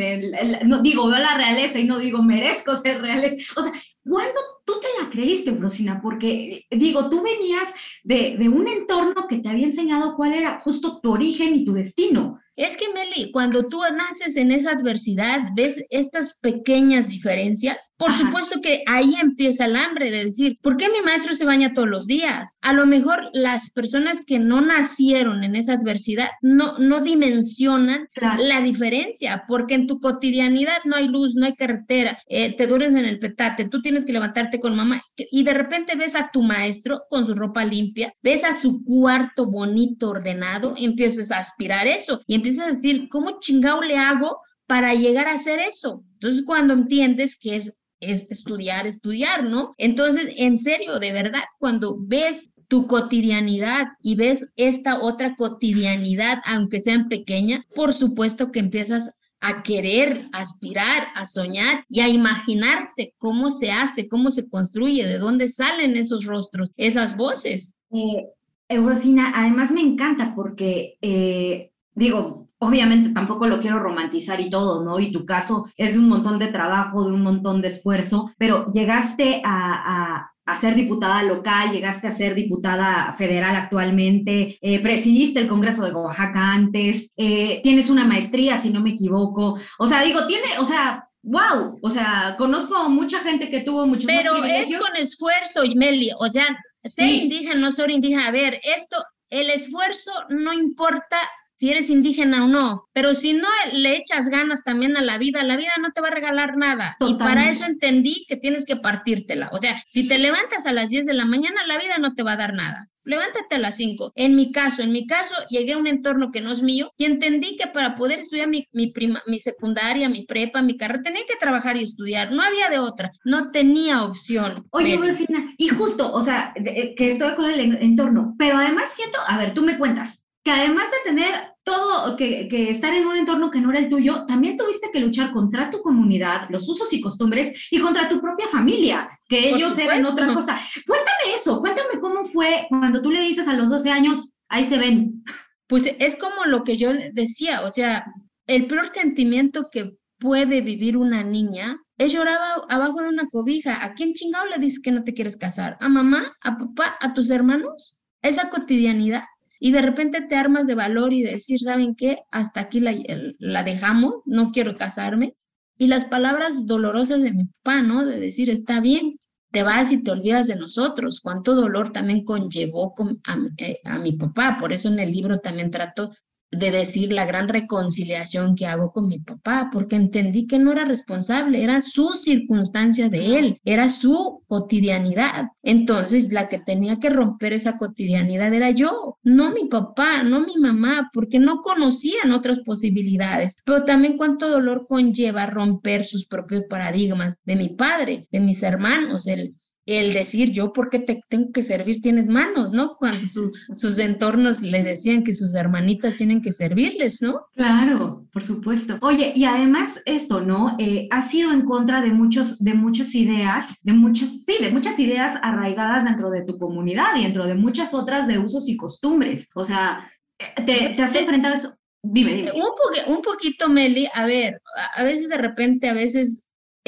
no, 0.66 0.84
digo, 0.84 1.08
veo 1.08 1.18
la 1.18 1.38
realeza 1.38 1.80
y 1.80 1.86
no 1.86 1.98
digo, 1.98 2.22
merezco 2.22 2.76
ser 2.76 3.02
realeza. 3.02 3.36
O 3.56 3.64
sea, 3.64 3.72
¿Cuándo 4.10 4.40
tú 4.68 4.74
te 4.82 5.02
la 5.02 5.10
creíste, 5.10 5.50
Eufrosina? 5.50 6.02
Porque, 6.02 6.66
digo, 6.70 7.10
tú 7.10 7.24
venías 7.24 7.70
de, 8.04 8.36
de, 8.38 8.50
un 8.50 8.68
entorno 8.68 9.26
que 9.28 9.40
te 9.40 9.48
había 9.48 9.66
enseñado 9.66 10.16
cuál 10.16 10.34
era 10.34 10.60
justo 10.60 11.00
tu 11.02 11.12
origen 11.12 11.56
y 11.56 11.66
tu 11.66 11.74
destino. 11.74 12.40
Es 12.58 12.76
que, 12.76 12.86
Meli, 12.92 13.32
cuando 13.32 13.70
tú 13.70 13.82
naces 13.96 14.36
en 14.36 14.52
esa 14.52 14.72
adversidad, 14.72 15.50
ves 15.56 15.80
estas 15.92 16.36
pequeñas 16.42 17.08
diferencias, 17.08 17.92
por 17.98 18.12
supuesto 18.12 18.62
que 18.64 18.82
ahí 18.88 19.14
empieza 19.22 19.66
el 19.66 19.76
hambre 19.76 20.10
de 20.10 20.26
decir, 20.26 20.58
¿por 20.64 20.76
qué 20.76 20.88
mi 20.90 21.06
maestro 21.06 21.36
se 21.36 21.46
baña 21.46 21.76
todos 21.76 21.88
los 21.88 22.08
días? 22.08 22.58
A 22.62 22.74
lo 22.74 22.88
mejor 22.88 23.30
las 23.32 23.70
personas 23.70 24.24
que 24.26 24.40
no 24.40 24.62
nacieron 24.62 25.44
en 25.44 25.56
esa 25.56 25.74
adversidad 25.74 26.30
no, 26.42 26.80
no 26.80 27.02
dimensionan 27.02 28.10
la 28.40 28.62
diferencia, 28.62 29.44
porque 29.48 29.76
en 29.76 29.86
tu 29.86 30.00
cotidianidad 30.00 30.80
no 30.84 30.96
hay 30.96 31.10
luz, 31.10 31.36
no 31.36 31.46
hay 31.46 31.54
carretera, 31.54 32.18
eh, 32.28 32.58
te 32.58 32.66
duermes 32.66 32.96
en 32.96 33.06
el 33.06 33.20
petate, 33.20 33.70
tú 33.70 33.84
tienes 33.84 34.04
que 34.04 34.14
levantarte 34.14 34.57
con 34.60 34.76
mamá 34.76 35.02
y 35.16 35.44
de 35.44 35.54
repente 35.54 35.96
ves 35.96 36.16
a 36.16 36.30
tu 36.32 36.44
maestro 36.44 37.04
con 37.10 37.26
su 37.26 37.34
ropa 37.34 37.66
limpia, 37.66 38.14
ves 38.22 38.44
a 38.44 38.54
su 38.54 38.84
cuarto 38.84 39.46
bonito, 39.46 40.10
ordenado, 40.10 40.76
empiezas 40.78 41.32
a 41.32 41.40
aspirar 41.40 41.88
eso 41.88 42.22
y 42.28 42.36
empiezas 42.36 42.66
a 42.66 42.72
decir, 42.72 43.08
¿cómo 43.10 43.40
chingado 43.40 43.82
le 43.82 43.98
hago 43.98 44.40
para 44.66 44.94
llegar 44.94 45.28
a 45.28 45.34
hacer 45.34 45.60
eso? 45.60 46.04
Entonces, 46.14 46.44
cuando 46.46 46.74
entiendes 46.74 47.38
que 47.40 47.56
es, 47.56 47.80
es 48.00 48.30
estudiar, 48.30 48.86
estudiar, 48.88 49.44
¿no? 49.44 49.74
Entonces, 49.78 50.34
en 50.38 50.58
serio, 50.58 51.00
de 51.00 51.12
verdad, 51.12 51.44
cuando 51.60 51.98
ves 52.00 52.50
tu 52.68 52.88
cotidianidad 52.88 53.88
y 54.02 54.16
ves 54.16 54.46
esta 54.56 55.00
otra 55.02 55.36
cotidianidad, 55.36 56.40
aunque 56.46 56.82
sean 56.82 57.08
pequeña, 57.08 57.66
por 57.74 57.94
supuesto 57.94 58.52
que 58.52 58.60
empiezas 58.60 59.12
a 59.40 59.64
querer, 59.64 60.28
a 60.34 60.40
aspirar, 60.40 61.08
a 61.16 61.26
soñar 61.26 61.86
y 61.90 62.02
a 62.02 62.10
imaginarte 62.10 63.14
cómo 63.18 63.52
se 63.52 63.72
hace, 63.72 64.08
cómo 64.08 64.32
se 64.32 64.50
construye, 64.50 65.06
de 65.06 65.20
dónde 65.20 65.48
salen 65.48 65.96
esos 65.96 66.26
rostros, 66.26 66.72
esas 66.76 67.16
voces. 67.16 67.76
Eh, 67.92 68.28
Eurosina, 68.70 69.34
además 69.36 69.72
me 69.72 69.82
encanta 69.82 70.34
porque 70.36 70.98
eh, 71.02 71.72
digo, 71.98 72.48
obviamente 72.60 73.10
tampoco 73.10 73.48
lo 73.48 73.60
quiero 73.60 73.80
romantizar 73.80 74.40
y 74.40 74.50
todo, 74.50 74.84
¿no? 74.84 75.00
Y 75.00 75.12
tu 75.12 75.26
caso 75.26 75.68
es 75.78 75.94
de 75.94 76.00
un 76.00 76.10
montón 76.10 76.38
de 76.38 76.48
trabajo, 76.48 77.04
de 77.04 77.14
un 77.14 77.22
montón 77.22 77.62
de 77.62 77.70
esfuerzo, 77.70 78.32
pero 78.38 78.72
llegaste 78.72 79.42
a, 79.44 80.32
ser 80.56 80.76
diputada 80.76 81.24
local, 81.24 81.72
llegaste 81.72 82.08
a 82.08 82.12
ser 82.12 82.34
diputada 82.36 83.14
federal 83.18 83.56
actualmente, 83.56 84.58
eh, 84.62 84.80
presidiste 84.80 85.40
el 85.40 85.48
Congreso 85.48 85.84
de 85.84 85.94
Oaxaca 85.94 86.54
antes, 86.54 87.12
eh, 87.18 87.60
tienes 87.64 87.90
una 87.90 88.06
maestría, 88.06 88.58
si 88.58 88.70
no 88.70 88.80
me 88.80 88.92
equivoco. 88.92 89.60
O 89.78 89.88
sea, 89.88 90.02
digo, 90.02 90.26
tiene, 90.28 90.58
o 90.60 90.66
sea, 90.66 91.08
wow, 91.24 91.78
o 91.82 91.90
sea, 91.90 92.36
conozco 92.38 92.90
mucha 92.90 93.20
gente 93.20 93.50
que 93.50 93.62
tuvo 93.62 93.86
muchos 93.86 94.06
Pero 94.06 94.44
es 94.44 94.70
con 94.70 94.96
esfuerzo, 94.96 95.64
Meli, 95.76 96.10
o 96.18 96.30
sea, 96.30 96.46
ser 96.84 97.10
indígena, 97.10 97.56
no 97.56 97.72
ser 97.72 97.92
indígena, 97.92 98.28
a 98.28 98.32
ver, 98.32 98.60
esto, 98.64 98.98
el 99.30 99.50
esfuerzo 99.50 100.12
no 100.30 100.54
importa 100.54 101.18
si 101.60 101.72
eres 101.72 101.90
indígena 101.90 102.46
o 102.46 102.48
no, 102.48 102.88
pero 102.94 103.16
si 103.16 103.34
no 103.34 103.48
le 103.74 103.98
echas 103.98 104.30
ganas 104.30 104.64
también 104.64 104.96
a 104.96 105.02
la 105.02 105.18
vida, 105.18 105.44
la 105.44 105.58
vida 105.58 105.72
no 105.82 105.92
te 105.92 106.02
va 106.02 106.10
a 106.10 106.12
regalar 106.12 106.56
nada. 106.56 106.98
Y 107.00 107.16
para 107.16 107.50
eso 107.50 107.66
entendí 107.66 108.26
que 108.28 108.38
tienes 108.38 108.66
que 108.66 108.76
partírtela. 108.76 109.50
O 109.52 109.60
sea, 109.60 109.76
si 109.90 110.08
te 110.08 110.20
levantas 110.20 110.66
a 110.68 110.74
las 110.74 110.90
10 110.90 111.06
de 111.06 111.14
la 111.14 111.26
mañana, 111.26 111.66
la 111.66 111.80
vida 111.80 111.98
no 111.98 112.14
te 112.14 112.24
va 112.24 112.34
a 112.34 112.38
dar 112.38 112.54
nada. 112.54 112.88
Levántate 113.06 113.56
a 113.56 113.60
las 113.60 113.78
5. 113.78 114.12
En 114.16 114.36
mi 114.36 114.52
caso, 114.52 114.82
en 114.84 114.92
mi 114.92 115.08
caso, 115.08 115.34
llegué 115.50 115.74
a 115.74 115.78
un 115.78 115.88
entorno 115.88 116.30
que 116.32 116.42
no 116.42 116.52
es 116.52 116.62
mío 116.62 116.92
y 116.98 117.06
entendí 117.06 117.56
que 117.56 117.68
para 117.68 117.96
poder 117.96 118.20
estudiar 118.20 118.50
mi, 118.50 118.68
mi, 118.74 118.92
prima, 118.92 119.24
mi 119.26 119.40
secundaria, 119.40 120.10
mi 120.10 120.26
prepa, 120.26 120.62
mi 120.62 120.78
carrera, 120.78 121.04
tenía 121.04 121.22
que 121.28 121.38
trabajar 121.40 121.78
y 121.78 121.84
estudiar. 121.84 122.32
No 122.32 122.44
había 122.44 122.70
de 122.70 122.80
otra. 122.80 123.12
No 123.24 123.52
tenía 123.52 124.04
opción. 124.04 124.66
Oye, 124.72 124.98
vecina, 124.98 125.54
y 125.58 125.70
justo, 125.70 126.14
o 126.14 126.22
sea, 126.22 126.54
eh, 126.56 126.94
que 126.96 127.12
estoy 127.12 127.34
con 127.36 127.50
el 127.50 127.78
entorno, 127.78 128.36
pero 128.38 128.58
además 128.58 128.90
siento, 128.96 129.18
a 129.26 129.38
ver, 129.38 129.54
tú 129.54 129.64
me 129.64 129.78
cuentas, 129.78 130.22
que 130.48 130.54
además 130.54 130.86
de 130.90 131.12
tener 131.12 131.34
todo, 131.66 132.16
que, 132.16 132.48
que, 132.48 132.70
estar 132.70 132.94
en 132.94 133.06
un 133.06 133.18
entorno 133.18 133.52
que 133.52 133.60
no 133.60 133.70
era 133.70 133.80
el 133.80 133.90
tuyo, 133.90 134.26
también 134.26 134.56
tuviste 134.56 134.90
que 134.94 135.02
luchar 135.02 135.34
contra 135.34 135.70
tu 135.70 135.82
comunidad, 135.82 136.50
los 136.50 136.70
usos 136.70 136.94
y 136.94 137.02
costumbres 137.02 137.68
y 137.70 137.82
contra 137.82 138.08
tu 138.08 138.22
propia 138.22 138.48
familia, 138.48 139.10
que 139.28 139.50
ellos 139.50 139.78
eran 139.78 140.06
otra 140.06 140.34
cosa. 140.34 140.58
Cuéntame 140.88 141.36
eso, 141.36 141.60
cuéntame 141.60 142.00
cómo 142.00 142.24
fue 142.24 142.66
cuando 142.70 143.02
tú 143.02 143.12
le 143.12 143.20
dices 143.24 143.46
a 143.46 143.56
los 143.56 143.70
12 143.70 143.90
años, 143.90 144.32
ahí 144.48 144.64
se 144.64 144.78
ven. 144.78 145.22
Pues 145.68 145.94
es 146.00 146.16
como 146.16 146.46
lo 146.46 146.64
que 146.64 146.78
yo 146.78 146.94
decía, 147.12 147.64
o 147.64 147.70
sea, 147.72 148.06
el 148.46 148.68
peor 148.68 148.88
sentimiento 148.94 149.68
que 149.70 149.98
puede 150.18 150.62
vivir 150.62 150.96
una 150.96 151.24
niña 151.24 151.78
es 151.98 152.14
llorar 152.14 152.40
abajo 152.70 153.02
de 153.02 153.10
una 153.10 153.28
cobija. 153.28 153.84
¿A 153.84 153.96
quién 153.96 154.14
chingado 154.14 154.46
le 154.46 154.60
dices 154.60 154.82
que 154.82 154.94
no 154.94 155.04
te 155.04 155.14
quieres 155.14 155.36
casar? 155.36 155.76
¿A 155.82 155.90
mamá? 155.90 156.38
¿A 156.40 156.58
papá? 156.58 156.96
¿A 157.02 157.14
tus 157.14 157.30
hermanos? 157.32 158.00
Esa 158.22 158.50
cotidianidad 158.50 159.26
y 159.60 159.72
de 159.72 159.82
repente 159.82 160.22
te 160.22 160.36
armas 160.36 160.68
de 160.68 160.76
valor 160.76 161.14
y 161.14 161.24
decir, 161.24 161.60
¿saben 161.60 161.96
qué? 161.96 162.20
Hasta 162.32 162.62
aquí 162.62 162.80
la, 162.80 162.96
la 163.40 163.64
dejamos, 163.64 164.16
no 164.26 164.52
quiero 164.52 164.78
casarme. 164.78 165.36
Y 165.78 165.88
las 165.88 166.06
palabras 166.06 166.66
dolorosas 166.66 167.22
de 167.22 167.34
mi 167.34 167.46
papá, 167.46 167.82
¿no? 167.82 168.06
De 168.06 168.20
decir, 168.20 168.50
está 168.50 168.82
bien, 168.82 169.18
te 169.52 169.64
vas 169.64 169.92
y 169.92 170.04
te 170.04 170.12
olvidas 170.12 170.48
de 170.48 170.56
nosotros. 170.56 171.20
Cuánto 171.22 171.56
dolor 171.56 171.92
también 171.92 172.24
conllevó 172.24 172.96
a, 173.26 173.38
eh, 173.58 173.80
a, 173.84 174.00
mi 174.00 174.14
papá. 174.14 174.58
Por 174.60 174.74
eso 174.74 174.90
en 174.90 175.00
el 175.00 175.12
libro 175.12 175.40
también 175.40 175.72
trato 175.72 176.12
de 176.52 176.72
decir 176.72 177.12
la 177.12 177.26
gran 177.26 177.50
reconciliación 177.50 178.56
que 178.56 178.66
hago 178.66 178.92
con 178.92 179.08
mi 179.08 179.20
papá, 179.20 179.70
porque 179.72 179.96
entendí 179.96 180.48
que 180.48 180.60
no 180.60 180.72
era 180.72 180.86
responsable, 180.86 181.64
era 181.64 181.82
su 181.82 182.10
circunstancia 182.10 183.10
de 183.10 183.38
él, 183.40 183.62
era 183.66 183.90
su 183.90 184.44
cotidianidad. 184.48 185.48
Entonces, 185.62 186.32
la 186.32 186.48
que 186.48 186.60
tenía 186.60 187.00
que 187.00 187.10
romper 187.10 187.54
esa 187.54 187.78
cotidianidad 187.78 188.54
era 188.54 188.72
yo, 188.72 189.18
no 189.24 189.52
mi 189.52 189.66
papá, 189.66 190.24
no 190.24 190.40
mi 190.40 190.58
mamá, 190.58 191.10
porque 191.14 191.40
no 191.40 191.62
conocían 191.62 192.32
otras 192.32 192.60
posibilidades. 192.62 193.58
Pero 193.66 193.84
también 193.84 194.18
cuánto 194.18 194.50
dolor 194.50 194.86
conlleva 194.88 195.46
romper 195.46 196.06
sus 196.06 196.26
propios 196.28 196.64
paradigmas 196.70 197.38
de 197.44 197.56
mi 197.56 197.70
padre, 197.70 198.28
de 198.32 198.40
mis 198.40 198.64
hermanos, 198.64 199.28
el 199.28 199.54
el 199.88 200.14
decir 200.14 200.52
yo 200.52 200.74
porque 200.74 201.00
te 201.00 201.22
tengo 201.30 201.52
que 201.54 201.62
servir 201.62 202.02
tienes 202.02 202.28
manos, 202.28 202.72
¿no? 202.72 202.98
Cuando 202.98 203.26
sus 203.26 204.00
entornos 204.00 204.62
le 204.62 204.84
decían 204.84 205.24
que 205.24 205.34
sus 205.34 205.56
hermanitas 205.56 206.18
tienen 206.18 206.42
que 206.42 206.52
servirles, 206.52 207.22
¿no? 207.22 207.46
Claro, 207.56 208.26
por 208.34 208.44
supuesto. 208.44 208.98
Oye, 209.02 209.32
y 209.34 209.46
además 209.46 210.02
esto, 210.06 210.42
¿no? 210.42 210.76
Eh, 210.78 211.08
ha 211.10 211.22
sido 211.22 211.54
en 211.54 211.62
contra 211.62 212.02
de 212.02 212.12
muchos, 212.12 212.62
de 212.62 212.74
muchas 212.74 213.16
ideas, 213.16 213.66
de 213.82 213.94
muchas, 213.94 214.44
sí, 214.46 214.58
de 214.60 214.72
muchas 214.72 215.00
ideas 215.00 215.40
arraigadas 215.42 216.04
dentro 216.04 216.30
de 216.30 216.44
tu 216.44 216.58
comunidad 216.58 217.16
y 217.16 217.24
dentro 217.24 217.48
de 217.48 217.56
muchas 217.56 217.94
otras 217.94 218.28
de 218.28 218.40
usos 218.40 218.68
y 218.68 218.76
costumbres. 218.76 219.48
O 219.56 219.64
sea, 219.64 220.12
te, 220.58 220.94
te 220.96 221.02
has 221.02 221.16
eh, 221.16 221.20
enfrentado 221.20 221.54
a 221.54 221.58
eso. 221.58 221.74
Dime, 222.04 222.34
dime. 222.34 222.52
Un, 222.52 223.16
un 223.16 223.22
poquito, 223.22 223.70
Meli, 223.70 224.08
a 224.14 224.26
ver, 224.26 224.62
a 224.96 225.04
veces 225.04 225.30
de 225.30 225.38
repente, 225.38 225.88
a 225.88 225.94
veces 225.94 226.44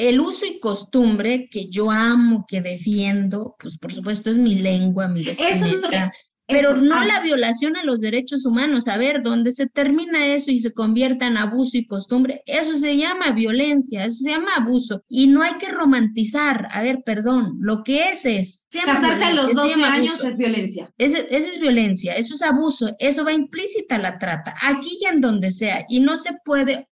el 0.08 0.20
uso 0.20 0.46
y 0.46 0.60
costumbre 0.60 1.48
que 1.50 1.68
yo 1.68 1.90
amo, 1.90 2.46
que 2.48 2.62
defiendo, 2.62 3.56
pues 3.58 3.76
por 3.76 3.92
supuesto 3.92 4.30
es 4.30 4.38
mi 4.38 4.54
lengua, 4.54 5.08
mi 5.08 5.24
vestimenta, 5.24 6.12
pero 6.46 6.76
no 6.76 6.96
ah. 6.96 7.04
la 7.04 7.20
violación 7.20 7.76
a 7.76 7.84
los 7.84 8.00
derechos 8.00 8.44
humanos. 8.44 8.88
A 8.88 8.96
ver, 8.96 9.22
donde 9.22 9.52
se 9.52 9.68
termina 9.68 10.26
eso 10.26 10.50
y 10.50 10.60
se 10.60 10.72
convierta 10.72 11.26
en 11.26 11.36
abuso 11.36 11.76
y 11.76 11.86
costumbre, 11.86 12.42
eso 12.46 12.76
se 12.78 12.96
llama 12.96 13.32
violencia, 13.32 14.04
eso 14.04 14.18
se 14.18 14.30
llama 14.30 14.56
abuso. 14.56 15.04
Y 15.08 15.26
no 15.28 15.42
hay 15.42 15.54
que 15.58 15.70
romantizar, 15.70 16.66
a 16.70 16.82
ver, 16.82 17.02
perdón, 17.04 17.58
lo 17.60 17.84
que 17.84 18.10
es 18.10 18.24
es... 18.24 18.66
Casarse 18.70 19.24
a 19.24 19.34
los 19.34 19.54
12 19.54 19.82
años 19.84 20.24
es 20.24 20.38
violencia. 20.38 20.92
eso 20.98 21.16
es 21.28 21.60
violencia, 21.60 22.16
eso 22.16 22.34
es 22.34 22.42
abuso, 22.42 22.94
eso 22.98 23.24
va 23.24 23.32
implícita 23.32 23.98
la 23.98 24.18
trata, 24.18 24.54
aquí 24.62 24.98
y 25.00 25.06
en 25.06 25.20
donde 25.20 25.52
sea, 25.52 25.84
y 25.88 26.00
no 26.00 26.18
se 26.18 26.38
puede, 26.44 26.88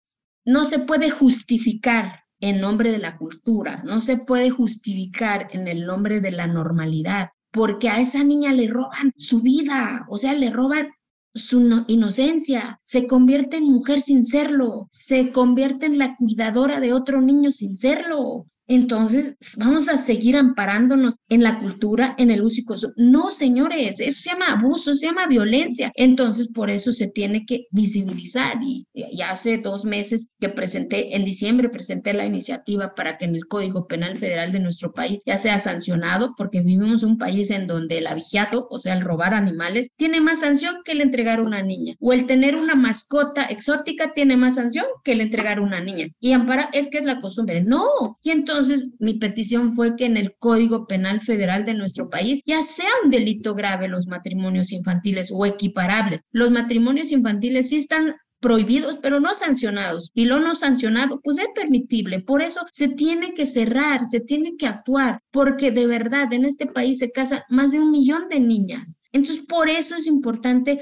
no 0.45 0.65
se 0.65 0.79
puede 0.79 1.09
justificar 1.09 2.24
en 2.49 2.61
nombre 2.61 2.91
de 2.91 2.99
la 2.99 3.17
cultura, 3.17 3.81
no 3.83 4.01
se 4.01 4.17
puede 4.17 4.51
justificar 4.51 5.47
en 5.51 5.67
el 5.67 5.85
nombre 5.85 6.21
de 6.21 6.29
la 6.29 6.45
normalidad, 6.45 7.29
porque 7.51 7.89
a 7.89 7.99
esa 7.99 8.23
niña 8.23 8.53
le 8.53 8.67
roban 8.67 9.13
su 9.17 9.41
vida, 9.41 10.05
o 10.09 10.19
sea, 10.19 10.33
le 10.33 10.51
roban 10.51 10.89
su 11.33 11.83
inocencia, 11.87 12.79
se 12.83 13.07
convierte 13.07 13.57
en 13.57 13.63
mujer 13.63 13.99
sin 13.99 14.27
serlo, 14.27 14.89
se 14.91 15.31
convierte 15.31 15.87
en 15.87 15.97
la 15.97 16.15
cuidadora 16.15 16.79
de 16.79 16.93
otro 16.93 17.19
niño 17.19 17.51
sin 17.51 17.77
serlo, 17.77 18.45
entonces, 18.67 19.35
vamos 19.57 19.87
a 19.89 19.97
seguir 19.97 20.35
amparándonos 20.35 21.15
en 21.29 21.43
la 21.43 21.59
cultura, 21.59 22.15
en 22.17 22.31
el 22.31 22.41
uso 22.41 22.61
y 22.61 22.65
No, 22.97 23.29
señores, 23.29 23.99
eso 23.99 24.21
se 24.21 24.29
llama 24.31 24.47
abuso, 24.47 24.95
se 24.95 25.05
llama 25.05 25.27
violencia. 25.27 25.91
Entonces, 25.95 26.47
por 26.47 26.69
eso 26.71 26.91
se 26.91 27.07
tiene 27.07 27.45
que 27.45 27.65
visibilizar. 27.71 28.57
Y, 28.63 28.87
ya 29.13 29.31
hace 29.31 29.59
dos 29.59 29.85
meses 29.85 30.27
que 30.39 30.49
presenté, 30.49 31.15
en 31.15 31.25
diciembre 31.25 31.69
presenté 31.69 32.13
la 32.13 32.25
iniciativa 32.25 32.95
para 32.95 33.17
que 33.17 33.25
en 33.25 33.35
el 33.35 33.47
Código 33.47 33.87
Penal 33.87 34.17
Federal 34.17 34.51
de 34.51 34.59
nuestro 34.59 34.93
país 34.93 35.19
ya 35.25 35.37
sea 35.37 35.59
sancionado, 35.59 36.33
porque 36.37 36.61
vivimos 36.61 37.03
en 37.03 37.09
un 37.09 37.17
país 37.17 37.51
en 37.51 37.67
donde 37.67 37.99
el 37.99 38.07
avigiato, 38.07 38.67
o 38.71 38.79
sea, 38.79 38.95
el 38.95 39.01
robar 39.01 39.33
animales, 39.33 39.89
tiene 39.95 40.21
más 40.21 40.39
sanción 40.39 40.77
que 40.83 40.93
el 40.93 41.01
entregar 41.01 41.39
a 41.39 41.43
una 41.43 41.61
niña. 41.61 41.93
O 41.99 42.13
el 42.13 42.25
tener 42.25 42.55
una 42.55 42.75
mascota 42.75 43.43
exótica 43.45 44.13
tiene 44.13 44.37
más 44.37 44.55
sanción 44.55 44.85
que 45.03 45.11
el 45.11 45.21
entregar 45.21 45.59
a 45.59 45.61
una 45.61 45.81
niña. 45.81 46.07
Y 46.19 46.31
ampara, 46.31 46.69
es 46.73 46.89
que 46.89 46.97
es 46.97 47.05
la 47.05 47.21
costumbre. 47.21 47.61
No. 47.63 48.17
Y 48.23 48.31
entonces, 48.31 48.54
entonces 48.55 48.89
mi 48.99 49.15
petición 49.15 49.73
fue 49.73 49.95
que 49.95 50.05
en 50.05 50.17
el 50.17 50.35
Código 50.39 50.87
Penal 50.87 51.19
Federal 51.21 51.65
de 51.65 51.73
nuestro 51.73 52.09
país 52.09 52.41
ya 52.45 52.61
sea 52.61 52.89
un 53.03 53.09
delito 53.09 53.53
grave 53.53 53.87
los 53.87 54.07
matrimonios 54.07 54.71
infantiles 54.71 55.29
o 55.33 55.45
equiparables. 55.45 56.21
Los 56.31 56.51
matrimonios 56.51 57.11
infantiles 57.11 57.69
sí 57.69 57.77
están 57.77 58.15
prohibidos, 58.39 58.99
pero 59.01 59.19
no 59.19 59.33
sancionados. 59.35 60.11
Y 60.13 60.25
lo 60.25 60.39
no 60.39 60.55
sancionado, 60.55 61.19
pues 61.21 61.37
es 61.39 61.47
permitible. 61.53 62.21
Por 62.21 62.41
eso 62.41 62.61
se 62.71 62.87
tiene 62.89 63.33
que 63.33 63.45
cerrar, 63.45 64.05
se 64.05 64.21
tiene 64.21 64.55
que 64.55 64.67
actuar, 64.67 65.19
porque 65.31 65.71
de 65.71 65.87
verdad 65.87 66.31
en 66.31 66.45
este 66.45 66.67
país 66.67 66.99
se 66.99 67.11
casan 67.11 67.41
más 67.49 67.71
de 67.71 67.79
un 67.79 67.91
millón 67.91 68.29
de 68.29 68.39
niñas. 68.39 68.99
Entonces, 69.11 69.43
por 69.47 69.69
eso 69.69 69.95
es 69.95 70.07
importante, 70.07 70.81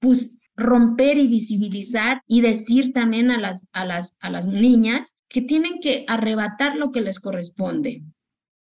pues, 0.00 0.36
romper 0.56 1.16
y 1.18 1.26
visibilizar 1.26 2.22
y 2.26 2.40
decir 2.40 2.92
también 2.92 3.30
a 3.30 3.38
las, 3.38 3.66
a 3.72 3.84
las, 3.84 4.16
a 4.20 4.30
las 4.30 4.46
niñas 4.46 5.13
que 5.34 5.42
tienen 5.42 5.80
que 5.80 6.04
arrebatar 6.06 6.76
lo 6.76 6.92
que 6.92 7.00
les 7.00 7.18
corresponde. 7.18 8.04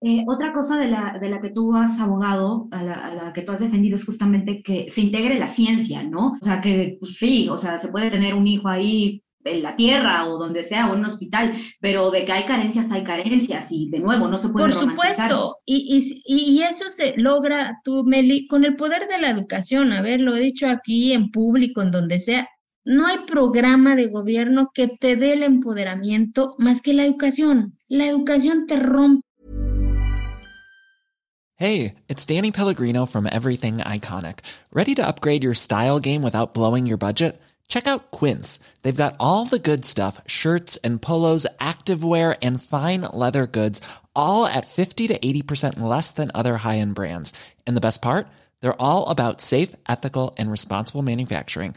Eh, 0.01 0.23
otra 0.29 0.53
cosa 0.53 0.79
de 0.79 0.87
la, 0.87 1.19
de 1.21 1.29
la, 1.29 1.41
que 1.41 1.51
tú 1.51 1.75
has 1.75 1.99
abogado, 1.99 2.69
a 2.71 2.85
la, 2.85 3.33
que 3.35 3.43
tú 3.43 3.51
has 3.51 3.59
defendido, 3.59 3.97
es 3.97 4.05
justamente 4.05 4.63
que 4.63 4.89
se 4.89 5.01
integre 5.01 5.41
la 5.41 5.49
ciencia, 5.49 6.05
¿no? 6.05 6.39
O 6.41 6.45
sea, 6.45 6.61
que, 6.61 6.99
pues 7.01 7.17
sí, 7.19 7.49
o 7.49 7.59
sea, 7.59 7.81
se 7.81 7.89
puede 7.89 8.13
tener 8.13 8.35
un 8.35 8.47
hijo 8.47 8.69
ahí 8.69 9.25
en 9.43 9.61
la 9.65 9.75
tierra 9.75 10.29
o 10.29 10.39
donde 10.39 10.63
sea, 10.63 10.89
o 10.89 10.95
en 10.95 11.01
un 11.01 11.07
hospital, 11.07 11.53
pero 11.81 12.13
de 12.13 12.25
que 12.25 12.31
hay 12.31 12.45
carencias, 12.45 12.93
hay 12.93 13.03
carencias 13.03 13.73
y 13.73 13.91
de 13.91 13.99
nuevo 13.99 14.29
no 14.29 14.39
se 14.39 14.51
puede 14.51 14.67
Por 14.67 14.73
supuesto, 14.73 15.57
y, 15.67 16.23
y, 16.25 16.59
y, 16.59 16.63
eso 16.63 16.91
se 16.91 17.15
logra, 17.17 17.81
tú, 17.83 18.05
Meli, 18.05 18.47
con 18.47 18.65
el 18.65 18.77
poder 18.77 19.09
de 19.09 19.19
la 19.21 19.31
educación, 19.31 19.93
haberlo 19.93 20.37
dicho 20.37 20.69
aquí 20.69 21.13
en 21.13 21.33
público, 21.33 21.83
en 21.83 21.91
donde 21.91 22.21
sea, 22.21 22.49
no 22.85 23.07
hay 23.07 23.19
programa 23.27 23.97
de 23.97 24.09
gobierno 24.09 24.71
que 24.75 24.89
te 24.89 25.17
dé 25.17 25.35
el 25.35 25.43
empoderamiento 25.43 26.55
más 26.59 26.81
que 26.81 26.93
la 26.93 27.05
educación. 27.05 27.79
La 27.89 28.07
educación 28.07 28.67
te 28.67 28.77
rompe. 28.77 29.23
Hey, 31.57 31.95
it's 32.09 32.27
Danny 32.27 32.51
Pellegrino 32.51 33.07
from 33.07 33.29
Everything 33.31 33.79
Iconic. 33.79 34.41
¿Ready 34.73 34.97
to 34.97 35.07
upgrade 35.07 35.45
your 35.45 35.55
style 35.55 36.01
game 36.01 36.23
without 36.23 36.55
blowing 36.55 36.87
your 36.87 36.99
budget? 36.99 37.41
Check 37.69 37.87
out 37.87 38.11
Quince. 38.11 38.59
They've 38.83 38.97
got 38.97 39.15
all 39.21 39.45
the 39.45 39.61
good 39.61 39.85
stuff 39.85 40.21
shirts 40.27 40.77
and 40.79 41.01
polos, 41.01 41.47
activewear, 41.61 42.37
and 42.43 42.61
fine 42.61 43.03
leather 43.03 43.47
goods, 43.47 43.81
all 44.17 44.45
at 44.45 44.67
50 44.67 45.09
to 45.09 45.19
80% 45.19 45.79
less 45.79 46.11
than 46.11 46.33
other 46.35 46.57
high 46.57 46.79
end 46.79 46.97
brands. 46.97 47.33
And 47.65 47.77
the 47.77 47.81
best 47.81 48.03
part? 48.03 48.27
They're 48.61 48.83
all 48.83 49.09
about 49.09 49.41
safe, 49.41 49.77
ethical, 49.89 50.35
and 50.39 50.51
responsible 50.51 51.03
manufacturing. 51.03 51.77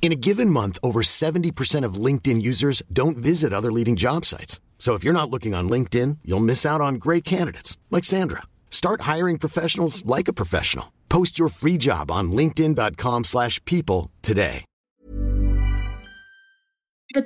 In 0.00 0.10
a 0.10 0.16
given 0.16 0.48
month, 0.48 0.78
over 0.82 1.02
70% 1.02 1.84
of 1.84 2.02
LinkedIn 2.06 2.40
users 2.40 2.82
don't 2.90 3.18
visit 3.18 3.52
other 3.52 3.70
leading 3.70 3.94
job 3.94 4.24
sites. 4.24 4.58
So 4.78 4.94
if 4.94 5.04
you're 5.04 5.12
not 5.12 5.28
looking 5.28 5.54
on 5.54 5.68
LinkedIn, 5.68 6.18
you'll 6.24 6.48
miss 6.52 6.64
out 6.64 6.80
on 6.80 6.94
great 6.94 7.24
candidates 7.26 7.76
like 7.90 8.06
Sandra. 8.06 8.44
Start 8.70 9.02
hiring 9.02 9.36
professionals 9.38 10.02
like 10.06 10.28
a 10.28 10.32
professional. 10.32 10.94
Post 11.10 11.38
your 11.38 11.50
free 11.50 11.76
job 11.76 12.10
on 12.10 12.32
linkedin.com/people 12.32 14.10
today. 14.22 14.64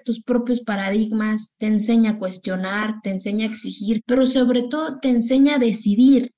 tus 0.04 0.22
propios 0.22 0.60
paradigmas, 0.60 1.56
te 1.58 1.66
enseña 1.66 2.12
a 2.12 2.18
cuestionar, 2.18 3.00
te 3.02 3.10
enseña 3.10 3.46
a 3.46 3.50
exigir, 3.50 4.02
pero 4.06 4.26
sobre 4.26 4.62
todo 4.62 5.00
te 5.00 5.08
enseña 5.08 5.56
a 5.56 5.58
decidir. 5.58 6.30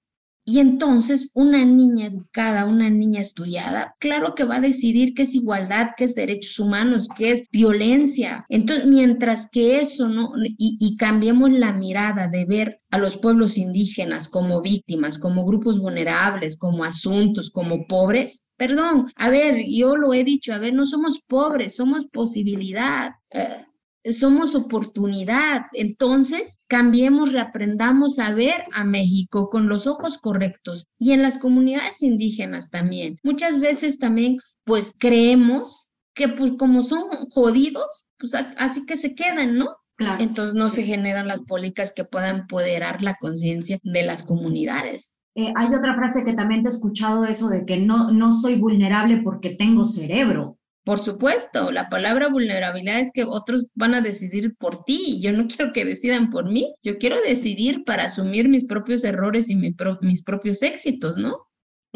Y 0.46 0.60
entonces 0.60 1.30
una 1.32 1.64
niña 1.64 2.06
educada, 2.06 2.66
una 2.66 2.90
niña 2.90 3.20
estudiada, 3.20 3.96
claro 3.98 4.34
que 4.34 4.44
va 4.44 4.56
a 4.56 4.60
decidir 4.60 5.14
qué 5.14 5.22
es 5.22 5.34
igualdad, 5.34 5.92
qué 5.96 6.04
es 6.04 6.14
derechos 6.14 6.58
humanos, 6.58 7.08
qué 7.16 7.30
es 7.32 7.44
violencia. 7.50 8.44
Entonces, 8.50 8.86
mientras 8.86 9.48
que 9.50 9.80
eso 9.80 10.08
no, 10.08 10.32
y, 10.58 10.96
cambiemos 10.98 11.50
la 11.50 11.72
mirada 11.72 12.28
de 12.28 12.44
ver 12.44 12.80
a 12.90 12.98
los 12.98 13.16
pueblos 13.16 13.56
indígenas 13.56 14.28
como 14.28 14.60
víctimas, 14.60 15.18
como 15.18 15.46
grupos 15.46 15.80
vulnerables, 15.80 16.56
como 16.58 16.84
asuntos, 16.84 17.50
como 17.50 17.86
pobres, 17.86 18.52
perdón, 18.56 19.10
a 19.16 19.30
ver, 19.30 19.64
yo 19.66 19.96
lo 19.96 20.12
he 20.12 20.24
dicho, 20.24 20.52
a 20.52 20.58
ver, 20.58 20.74
no 20.74 20.84
somos 20.84 21.20
pobres, 21.26 21.76
somos 21.76 22.06
posibilidad. 22.06 23.12
Eh, 23.30 23.64
somos 24.12 24.54
oportunidad. 24.54 25.62
Entonces, 25.72 26.58
cambiemos, 26.68 27.32
reaprendamos 27.32 28.18
a 28.18 28.34
ver 28.34 28.64
a 28.72 28.84
México 28.84 29.50
con 29.50 29.68
los 29.68 29.86
ojos 29.86 30.18
correctos 30.18 30.86
y 30.98 31.12
en 31.12 31.22
las 31.22 31.38
comunidades 31.38 32.02
indígenas 32.02 32.70
también. 32.70 33.18
Muchas 33.22 33.60
veces 33.60 33.98
también, 33.98 34.38
pues 34.64 34.94
creemos 34.98 35.90
que 36.14 36.28
pues 36.28 36.52
como 36.58 36.82
son 36.82 37.02
jodidos, 37.30 38.06
pues 38.18 38.34
así 38.34 38.86
que 38.86 38.96
se 38.96 39.14
quedan, 39.14 39.58
¿no? 39.58 39.76
Claro. 39.96 40.22
Entonces 40.22 40.54
no 40.54 40.70
se 40.70 40.82
generan 40.82 41.28
las 41.28 41.42
políticas 41.42 41.92
que 41.92 42.04
puedan 42.04 42.40
empoderar 42.40 43.02
la 43.02 43.14
conciencia 43.14 43.78
de 43.82 44.02
las 44.02 44.24
comunidades. 44.24 45.16
Eh, 45.36 45.52
hay 45.56 45.74
otra 45.74 45.94
frase 45.96 46.24
que 46.24 46.34
también 46.34 46.62
te 46.62 46.68
he 46.68 46.72
escuchado, 46.72 47.24
eso 47.24 47.48
de 47.48 47.64
que 47.64 47.76
no, 47.76 48.12
no 48.12 48.32
soy 48.32 48.56
vulnerable 48.56 49.20
porque 49.22 49.50
tengo 49.50 49.84
cerebro. 49.84 50.58
Por 50.84 50.98
supuesto, 50.98 51.72
la 51.72 51.88
palabra 51.88 52.28
vulnerabilidad 52.28 53.00
es 53.00 53.10
que 53.12 53.24
otros 53.24 53.68
van 53.74 53.94
a 53.94 54.02
decidir 54.02 54.54
por 54.56 54.84
ti. 54.84 55.20
Yo 55.22 55.32
no 55.32 55.46
quiero 55.48 55.72
que 55.72 55.84
decidan 55.84 56.30
por 56.30 56.50
mí. 56.50 56.74
Yo 56.82 56.98
quiero 56.98 57.20
decidir 57.22 57.84
para 57.84 58.04
asumir 58.04 58.48
mis 58.48 58.64
propios 58.64 59.02
errores 59.04 59.48
y 59.48 59.56
mis 59.56 60.22
propios 60.22 60.62
éxitos, 60.62 61.16
¿no? 61.16 61.38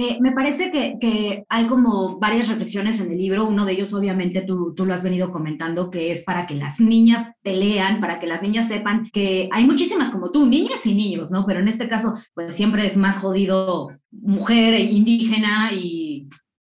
Eh, 0.00 0.16
me 0.20 0.30
parece 0.30 0.70
que, 0.70 0.96
que, 1.00 1.44
hay 1.48 1.66
como 1.66 2.20
varias 2.20 2.46
reflexiones 2.46 3.00
en 3.00 3.10
el 3.10 3.18
libro. 3.18 3.48
Uno 3.48 3.66
de 3.66 3.72
ellos, 3.72 3.92
obviamente, 3.92 4.42
tú, 4.42 4.72
tú 4.76 4.86
lo 4.86 4.94
has 4.94 5.02
venido 5.02 5.32
comentando, 5.32 5.90
que 5.90 6.12
es 6.12 6.22
para 6.22 6.46
que 6.46 6.54
las 6.54 6.78
niñas 6.78 7.34
te 7.42 7.52
lean, 7.56 8.00
para 8.00 8.20
que 8.20 8.28
las 8.28 8.40
niñas 8.40 8.68
sepan 8.68 9.10
que 9.12 9.48
hay 9.50 9.66
muchísimas 9.66 10.12
como 10.12 10.30
tú, 10.30 10.46
niñas 10.46 10.86
y 10.86 10.94
niños, 10.94 11.32
¿no? 11.32 11.44
Pero 11.44 11.58
en 11.58 11.66
este 11.66 11.88
caso, 11.88 12.14
pues 12.32 12.54
siempre 12.54 12.86
es 12.86 12.96
más 12.96 13.18
jodido 13.18 13.88
mujer 14.12 14.74
e 14.74 14.82
indígena 14.82 15.72
y 15.72 15.97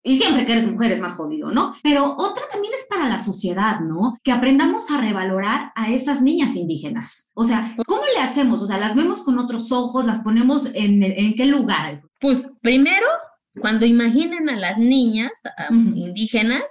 y 0.08 0.18
siempre 0.18 0.46
que 0.46 0.54
eres 0.54 0.72
mujer 0.72 0.94
es 0.94 1.02
más 1.02 1.14
jodido, 1.14 1.52
¿no? 1.52 1.76
Pero 1.84 2.16
otra 2.18 2.44
también 2.50 2.74
es 2.74 2.86
para 2.90 3.10
la 3.10 3.20
sociedad, 3.20 3.82
¿no? 3.82 4.18
Que 4.24 4.32
aprendamos 4.32 4.90
a 4.90 5.02
revalorar 5.02 5.74
a 5.76 5.92
esas 5.92 6.22
niñas 6.22 6.56
indígenas. 6.56 7.30
O 7.34 7.44
sea, 7.44 7.76
¿cómo 7.86 8.04
le 8.14 8.22
hacemos? 8.22 8.62
O 8.62 8.68
sea, 8.68 8.78
las 8.78 8.96
vemos 8.96 9.24
con 9.24 9.38
otros 9.38 9.72
ojos, 9.72 10.06
las 10.06 10.22
ponemos 10.22 10.68
en, 10.74 11.04
en 11.04 11.36
qué 11.36 11.46
lugar. 11.46 12.02
Pues 12.22 12.50
primero, 12.62 13.06
cuando 13.60 13.86
imaginen 13.86 14.50
a 14.50 14.56
las 14.56 14.78
niñas 14.78 15.32
uh 15.70 15.74
-huh. 15.74 15.96
indígenas, 15.96 16.64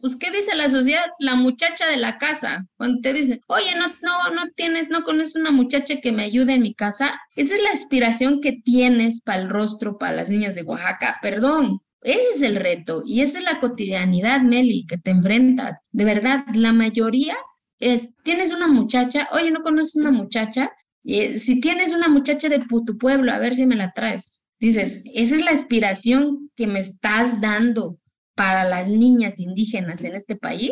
pues, 0.00 0.14
¿qué 0.14 0.30
dice 0.30 0.54
la 0.54 0.68
sociedad? 0.68 1.06
La 1.18 1.34
muchacha 1.34 1.88
de 1.88 1.96
la 1.96 2.18
casa. 2.18 2.68
Cuando 2.76 3.00
te 3.00 3.12
dice, 3.12 3.40
oye, 3.48 3.74
no, 3.76 3.88
no, 4.02 4.34
no 4.36 4.50
tienes, 4.54 4.88
no 4.90 5.02
conoces 5.02 5.34
una 5.34 5.50
muchacha 5.50 6.00
que 6.00 6.12
me 6.12 6.22
ayude 6.22 6.54
en 6.54 6.62
mi 6.62 6.74
casa. 6.74 7.20
Esa 7.34 7.56
es 7.56 7.62
la 7.62 7.70
aspiración 7.70 8.40
que 8.40 8.52
tienes 8.52 9.20
para 9.20 9.42
el 9.42 9.48
rostro, 9.48 9.98
para 9.98 10.14
las 10.14 10.28
niñas 10.28 10.54
de 10.54 10.62
Oaxaca. 10.62 11.18
Perdón, 11.20 11.80
ese 12.06 12.36
es 12.36 12.42
el 12.42 12.54
reto 12.54 13.02
y 13.04 13.22
esa 13.22 13.38
es 13.38 13.44
la 13.44 13.58
cotidianidad, 13.58 14.40
Meli, 14.40 14.86
que 14.86 14.96
te 14.96 15.10
enfrentas. 15.10 15.78
De 15.90 16.04
verdad, 16.04 16.44
la 16.54 16.72
mayoría 16.72 17.36
es, 17.80 18.10
tienes 18.22 18.52
una 18.52 18.68
muchacha, 18.68 19.28
oye, 19.32 19.50
¿no 19.50 19.62
conoces 19.62 19.96
una 19.96 20.12
muchacha? 20.12 20.70
Eh, 21.02 21.36
si 21.40 21.60
tienes 21.60 21.92
una 21.92 22.06
muchacha 22.08 22.48
de 22.48 22.60
tu 22.60 22.96
pueblo, 22.96 23.32
a 23.32 23.40
ver 23.40 23.56
si 23.56 23.66
me 23.66 23.74
la 23.74 23.90
traes. 23.90 24.40
Dices, 24.60 25.02
esa 25.14 25.34
es 25.34 25.44
la 25.44 25.50
aspiración 25.50 26.48
que 26.54 26.68
me 26.68 26.78
estás 26.78 27.40
dando 27.40 27.98
para 28.36 28.62
las 28.62 28.86
niñas 28.86 29.40
indígenas 29.40 30.04
en 30.04 30.14
este 30.14 30.36
país. 30.36 30.70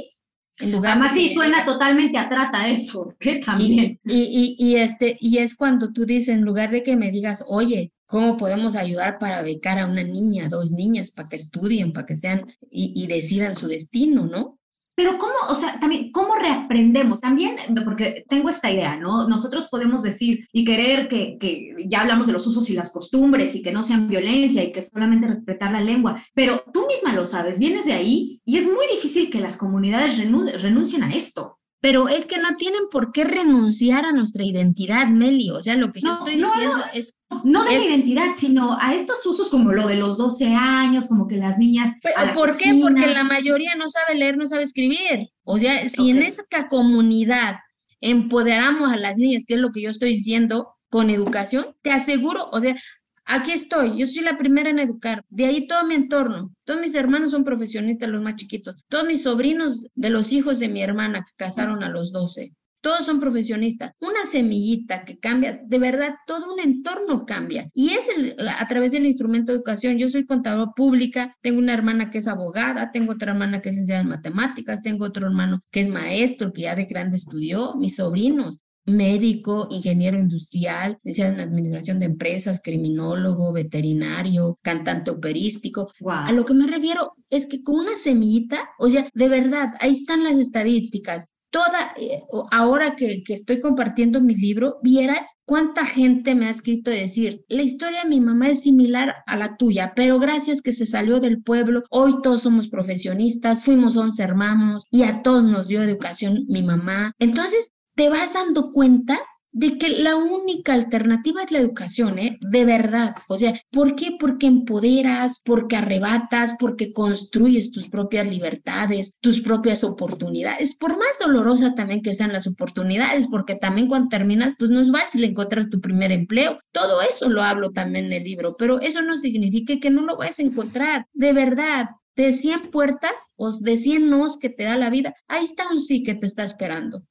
En 0.59 0.71
lugar 0.71 0.93
Además, 0.93 1.15
sí, 1.15 1.35
suena 1.35 1.65
totalmente 1.65 2.17
a 2.17 2.29
trata 2.29 2.69
eso, 2.69 3.13
que 3.19 3.41
también. 3.41 3.99
Y, 4.05 4.57
y, 4.57 4.57
y, 4.57 4.77
este, 4.77 5.17
y 5.19 5.39
es 5.39 5.57
cuando 5.57 5.93
tú 5.93 6.07
dices, 6.07 6.29
en 6.29 6.43
lugar 6.43 6.71
de 6.71 6.85
que 6.85 6.95
me 6.95 7.11
digas, 7.11 7.45
oye, 7.49 7.93
¿cómo 8.15 8.37
podemos 8.37 8.77
ayudar 8.77 9.19
para 9.19 9.43
becar 9.43 9.77
a 9.77 9.87
una 9.87 10.05
niña, 10.05 10.49
dos 10.49 10.71
niñas, 10.71 11.11
para 11.11 11.29
que 11.29 11.35
estudien, 11.35 11.93
para 11.93 12.07
que 12.07 12.15
sean 12.15 12.47
y, 12.71 13.09
decidan 13.09 13.57
su 13.57 13.67
destino, 13.67 14.25
¿no? 14.25 14.61
Pero 14.95 15.19
cómo, 15.19 15.35
o 15.49 15.55
sea, 15.57 15.81
también, 15.81 16.13
¿cómo 16.13 16.37
reaprendemos? 16.37 17.21
También, 17.21 17.57
porque 17.85 18.25
tengo 18.29 18.51
esta 18.51 18.71
idea, 18.71 18.95
¿no? 18.95 19.29
Nosotros 19.29 19.67
podemos 19.69 20.05
decir 20.05 20.47
y 20.53 20.65
querer 20.65 21.09
que, 21.09 21.39
que, 21.41 21.75
ya 21.89 22.03
hablamos 22.03 22.29
de 22.29 22.35
los 22.35 22.47
usos 22.47 22.71
y 22.71 22.75
las 22.75 22.93
costumbres 22.93 23.57
y 23.57 23.63
que 23.63 23.73
no 23.73 23.83
sean 23.83 24.07
violencia 24.07 24.63
y 24.63 24.71
que 24.71 24.83
solamente 24.83 25.27
respetar 25.27 25.73
la 25.73 25.81
lengua, 25.81 26.23
pero 26.35 26.63
tú 26.73 26.87
misma 26.87 27.13
lo 27.15 27.25
sabes, 27.25 27.59
vienes 27.59 27.85
de 27.85 27.95
ahí 27.95 28.41
y 28.45 28.59
es 28.59 28.65
muy 28.65 28.87
difícil 28.95 29.29
que 29.29 29.41
las 29.41 29.57
comunidades 29.57 30.19
renun 30.19 30.51
renuncien 30.63 31.03
a 31.03 31.13
esto. 31.17 31.59
Pero 31.85 32.09
es 32.09 32.25
que 32.25 32.39
no 32.39 32.57
tienen 32.57 32.89
por 32.91 33.13
qué 33.13 33.25
renunciar 33.25 34.07
a 34.07 34.13
nuestra 34.13 34.43
identidad, 34.43 35.07
Meli. 35.09 35.51
O 35.51 35.63
sea, 35.63 35.77
lo 35.77 35.93
que 35.93 36.01
yo 36.01 36.13
estoy 36.15 36.37
no, 36.37 36.49
diciendo 36.49 36.79
no. 36.79 36.85
es 36.95 37.15
no 37.45 37.63
de 37.65 37.77
es, 37.77 37.81
la 37.81 37.91
identidad, 37.91 38.29
sino 38.35 38.79
a 38.81 38.95
estos 38.95 39.27
usos 39.27 39.51
como 39.51 39.71
lo 39.71 39.87
de 39.87 39.97
los 39.97 40.17
12 40.17 40.47
años, 40.47 41.07
como 41.09 41.29
que 41.29 41.37
las 41.37 41.59
niñas. 41.59 41.95
¿Por 42.33 42.57
qué? 42.57 42.79
Porque 42.81 43.07
la 43.07 43.25
mayoría 43.25 43.75
no 43.75 43.91
sabe 43.91 44.19
leer, 44.19 44.39
no 44.39 44.47
sabe 44.47 44.63
escribir. 44.63 45.29
O 45.45 45.59
sea, 45.59 45.87
si 45.87 46.01
okay. 46.01 46.11
en 46.13 46.23
esa 46.23 46.45
comunidad 46.71 47.57
empoderamos 48.01 48.91
a 48.91 48.97
las 48.97 49.19
niñas, 49.19 49.43
que 49.47 49.57
es 49.57 49.61
lo 49.61 49.71
que 49.71 49.83
yo 49.83 49.91
estoy 49.91 50.15
diciendo, 50.15 50.77
con 50.89 51.11
educación, 51.11 51.77
te 51.83 51.91
aseguro, 51.91 52.49
o 52.51 52.61
sea, 52.61 52.77
aquí 53.25 53.53
estoy, 53.53 53.99
yo 53.99 54.07
soy 54.07 54.23
la 54.23 54.39
primera 54.39 54.71
en 54.71 54.79
educar, 54.79 55.25
de 55.29 55.47
ahí 55.47 55.67
todo 55.67 55.85
mi 55.85 55.95
entorno, 55.95 56.55
todos 56.65 56.81
mis 56.81 56.95
hermanos 56.95 57.33
son 57.33 57.45
profesionistas, 57.45 58.09
los 58.09 58.23
más 58.23 58.37
chiquitos, 58.37 58.77
todos 58.89 59.07
mis 59.07 59.23
sobrinos 59.23 59.87
de 59.95 60.11
los 60.11 60.33
hijos 60.33 60.59
de 60.59 60.69
mi 60.69 60.83
hermana 60.83 61.25
que 61.25 61.33
casaron 61.37 61.83
a 61.83 61.89
los 61.89 62.13
12, 62.13 62.53
todos 62.85 63.07
son 63.07 63.19
profesionistas. 63.19 63.93
Una 63.99 64.27
semillita 64.27 65.07
que 65.07 65.19
cambia, 65.19 65.59
de 65.65 65.79
verdad, 65.79 66.17
todo 66.27 66.53
un 66.53 66.61
entorno 66.61 67.25
cambia. 67.25 67.71
Y 67.73 67.95
es 67.95 68.07
el, 68.15 68.37
a 68.47 68.69
través 68.69 68.93
del 68.93 69.07
instrumento 69.07 69.53
de 69.53 69.57
educación. 69.57 69.97
Yo 69.97 70.11
soy 70.11 70.27
contadora 70.27 70.71
pública, 70.77 71.35
tengo 71.41 71.61
una 71.61 71.73
hermana 71.73 72.11
que 72.11 72.19
es 72.19 72.29
abogada, 72.29 72.93
tengo 72.93 73.15
otra 73.15 73.33
hermana 73.33 73.63
que 73.63 73.71
es 73.71 73.77
licenciada 73.77 74.03
en 74.03 74.09
matemáticas, 74.09 74.83
tengo 74.83 75.07
otro 75.07 75.27
hermano 75.27 75.63
que 75.71 75.81
es 75.81 75.89
maestro, 75.89 76.53
que 76.53 76.63
ya 76.63 76.77
de 76.77 76.85
grande 76.85 77.17
estudió, 77.17 77.75
mis 77.77 77.97
sobrinos 77.97 78.61
médico, 78.87 79.69
ingeniero 79.71 80.19
industrial, 80.19 80.99
licenciado 81.03 81.35
en 81.35 81.49
administración 81.49 81.99
de 81.99 82.07
empresas, 82.07 82.61
criminólogo, 82.63 83.53
veterinario, 83.53 84.59
cantante 84.63 85.11
operístico. 85.11 85.93
Wow. 86.01 86.13
A 86.13 86.33
lo 86.33 86.45
que 86.45 86.55
me 86.55 86.67
refiero 86.67 87.13
es 87.31 87.47
que 87.47 87.63
con 87.63 87.77
una 87.77 87.97
semillita, 87.97 88.69
o 88.79 88.89
sea, 88.89 89.09
de 89.15 89.29
verdad, 89.29 89.75
ahí 89.81 89.93
están 89.93 90.25
las 90.25 90.35
estadísticas 90.35 91.27
toda, 91.55 91.95
eh, 91.97 92.25
ahora 92.51 92.97
que, 92.97 93.23
que, 93.23 93.33
estoy 93.33 93.61
compartiendo 93.61 94.21
mi 94.21 94.35
libro, 94.35 94.81
vieras 94.83 95.29
cuánta 95.45 95.87
gente 95.87 96.35
me 96.35 96.47
ha 96.47 96.51
escrito 96.51 96.91
decir, 96.91 97.45
la 97.49 97.63
historia 97.63 98.03
de 98.03 98.09
mi 98.09 98.21
mamá 98.21 98.49
es 98.49 98.65
similar 98.65 99.15
a 99.25 99.37
la 99.37 99.57
tuya, 99.57 99.93
pero 99.95 100.19
gracias 100.19 100.61
que 100.63 100.73
se 100.73 100.85
salió 100.85 101.21
del 101.21 101.45
pueblo, 101.45 101.85
hoy 101.91 102.17
todos 102.25 102.43
somos 102.43 102.69
profesionistas, 102.69 103.63
fuimos 103.63 103.97
11 103.97 104.21
hermanos 104.21 104.85
y 104.91 105.05
a 105.05 105.23
todos 105.23 105.45
nos 105.45 105.69
dio 105.69 105.81
educación 105.81 106.45
mi 106.49 106.65
mamá. 106.65 107.13
Entonces, 107.21 107.71
te 107.95 108.09
vas 108.09 108.33
dando 108.33 108.73
cuenta 108.73 109.19
de 109.55 109.79
que 109.79 109.89
la 109.89 110.17
única 110.17 110.75
alternativa 110.75 111.45
es 111.45 111.53
la 111.53 111.61
educación, 111.61 112.19
¿eh? 112.19 112.39
De 112.41 112.65
verdad. 112.65 113.15
O 113.29 113.39
sea, 113.39 113.55
¿por 113.71 113.95
qué? 113.95 114.17
Porque 114.19 114.49
empoderas, 114.49 115.41
porque 115.45 115.77
arrebatas, 115.77 116.55
porque 116.59 116.93
construyes 116.93 117.71
tus 117.71 117.89
propias 117.89 118.27
libertades, 118.27 119.13
tus 119.21 119.41
propias 119.41 119.85
oportunidades. 119.85 120.75
Por 120.75 120.99
más 120.99 121.21
dolorosa 121.21 121.77
también 121.77 122.03
que 122.03 122.15
sean 122.15 122.33
las 122.33 122.49
oportunidades, 122.49 123.29
porque 123.29 123.55
también 123.55 123.87
cuando 123.87 124.09
terminas, 124.09 124.55
pues 124.59 124.71
no 124.71 124.81
es 124.81 124.91
fácil 124.91 125.23
encontrar 125.23 125.71
tu 125.71 125.81
primer 125.81 126.11
empleo. 126.11 126.59
Todo 126.73 127.01
eso 127.03 127.29
lo 127.29 127.41
hablo 127.41 127.71
también 127.71 128.07
en 128.07 128.13
el 128.15 128.25
libro, 128.25 128.57
pero 128.59 128.81
eso 128.81 129.03
no 129.03 129.17
significa 129.17 129.79
que 129.81 129.91
no 129.91 130.03
lo 130.03 130.17
vayas 130.17 130.41
a 130.41 130.43
encontrar. 130.43 131.07
De 131.13 131.33
verdad, 131.33 131.91
de 132.17 132.33
100 132.33 132.73
puertas 132.73 133.15
o 133.37 133.53
de 133.53 133.79
100 133.79 134.11
nos 134.11 134.37
que 134.37 134.49
te 134.49 134.65
da 134.65 134.77
la 134.77 134.91
vida, 134.91 135.15
ahí 135.29 135.45
está 135.45 135.71
un 135.71 135.81
sí 135.81 136.03
que 136.03 136.17
te 136.17 136.27
está 136.27 136.43
esperando. 136.43 137.05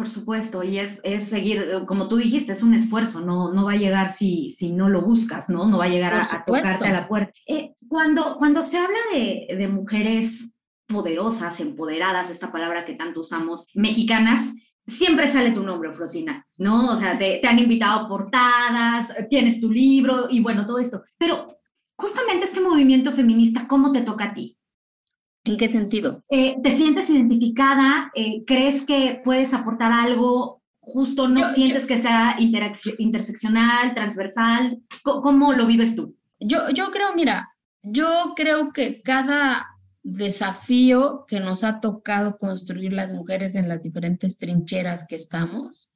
Por 0.00 0.08
supuesto, 0.08 0.62
y 0.62 0.78
es, 0.78 0.98
es 1.04 1.24
seguir, 1.24 1.82
como 1.86 2.08
tú 2.08 2.16
dijiste, 2.16 2.52
es 2.52 2.62
un 2.62 2.72
esfuerzo, 2.72 3.20
no, 3.20 3.52
no 3.52 3.66
va 3.66 3.72
a 3.72 3.76
llegar 3.76 4.14
si, 4.14 4.50
si 4.50 4.72
no 4.72 4.88
lo 4.88 5.02
buscas, 5.02 5.50
¿no? 5.50 5.66
No 5.66 5.76
va 5.76 5.84
a 5.84 5.88
llegar 5.90 6.14
a, 6.14 6.42
tocarte 6.42 6.86
a 6.86 6.92
la 6.94 7.06
puerta. 7.06 7.34
Eh, 7.46 7.74
cuando, 7.86 8.38
cuando 8.38 8.62
se 8.62 8.78
habla 8.78 8.96
de, 9.12 9.54
de 9.54 9.68
mujeres 9.68 10.50
poderosas, 10.86 11.60
empoderadas, 11.60 12.30
esta 12.30 12.50
palabra 12.50 12.86
que 12.86 12.94
tanto 12.94 13.20
usamos, 13.20 13.66
mexicanas, 13.74 14.40
siempre 14.86 15.28
sale 15.28 15.50
tu 15.50 15.62
nombre, 15.62 15.92
Frosina, 15.92 16.46
¿no? 16.56 16.92
O 16.92 16.96
sea, 16.96 17.18
te, 17.18 17.38
te, 17.42 17.46
han 17.46 17.58
invitado 17.58 18.00
a 18.00 18.08
portadas, 18.08 19.14
tienes 19.28 19.60
tu 19.60 19.70
libro 19.70 20.28
y 20.30 20.40
bueno, 20.40 20.64
todo 20.64 20.78
esto. 20.78 21.02
Pero 21.18 21.58
justamente 21.94 22.46
este 22.46 22.62
movimiento 22.62 23.12
feminista, 23.12 23.68
¿cómo 23.68 23.92
te 23.92 24.00
toca 24.00 24.24
a 24.24 24.32
ti? 24.32 24.56
¿En 25.44 25.56
qué 25.56 25.68
sentido? 25.68 26.22
Eh, 26.30 26.56
¿Te 26.62 26.70
sientes 26.70 27.08
identificada? 27.08 28.10
Eh, 28.14 28.44
¿Crees 28.46 28.84
que 28.84 29.20
puedes 29.24 29.54
aportar 29.54 29.92
algo? 29.92 30.60
Justo 30.80 31.28
no 31.28 31.44
sientes 31.44 31.86
que 31.86 31.98
sea 31.98 32.36
interseccional, 32.38 33.94
transversal. 33.94 34.82
¿Cómo, 35.02 35.52
lo 35.52 35.66
vives 35.66 35.96
tú? 35.96 36.16
Yo, 36.40 36.70
yo 36.70 36.90
creo, 36.90 37.14
mira, 37.14 37.50
yo 37.82 38.34
creo 38.34 38.72
que 38.72 39.02
cada 39.02 39.66
desafío 40.02 41.24
que 41.28 41.40
nos 41.40 41.64
ha 41.64 41.80
tocado 41.80 42.38
construir 42.38 42.92
las 42.92 43.12
mujeres 43.12 43.54
en 43.54 43.68
las 43.68 43.82
diferentes 43.82 44.38
trincheras 44.38 45.06
que 45.06 45.16
estamos, 45.16 45.90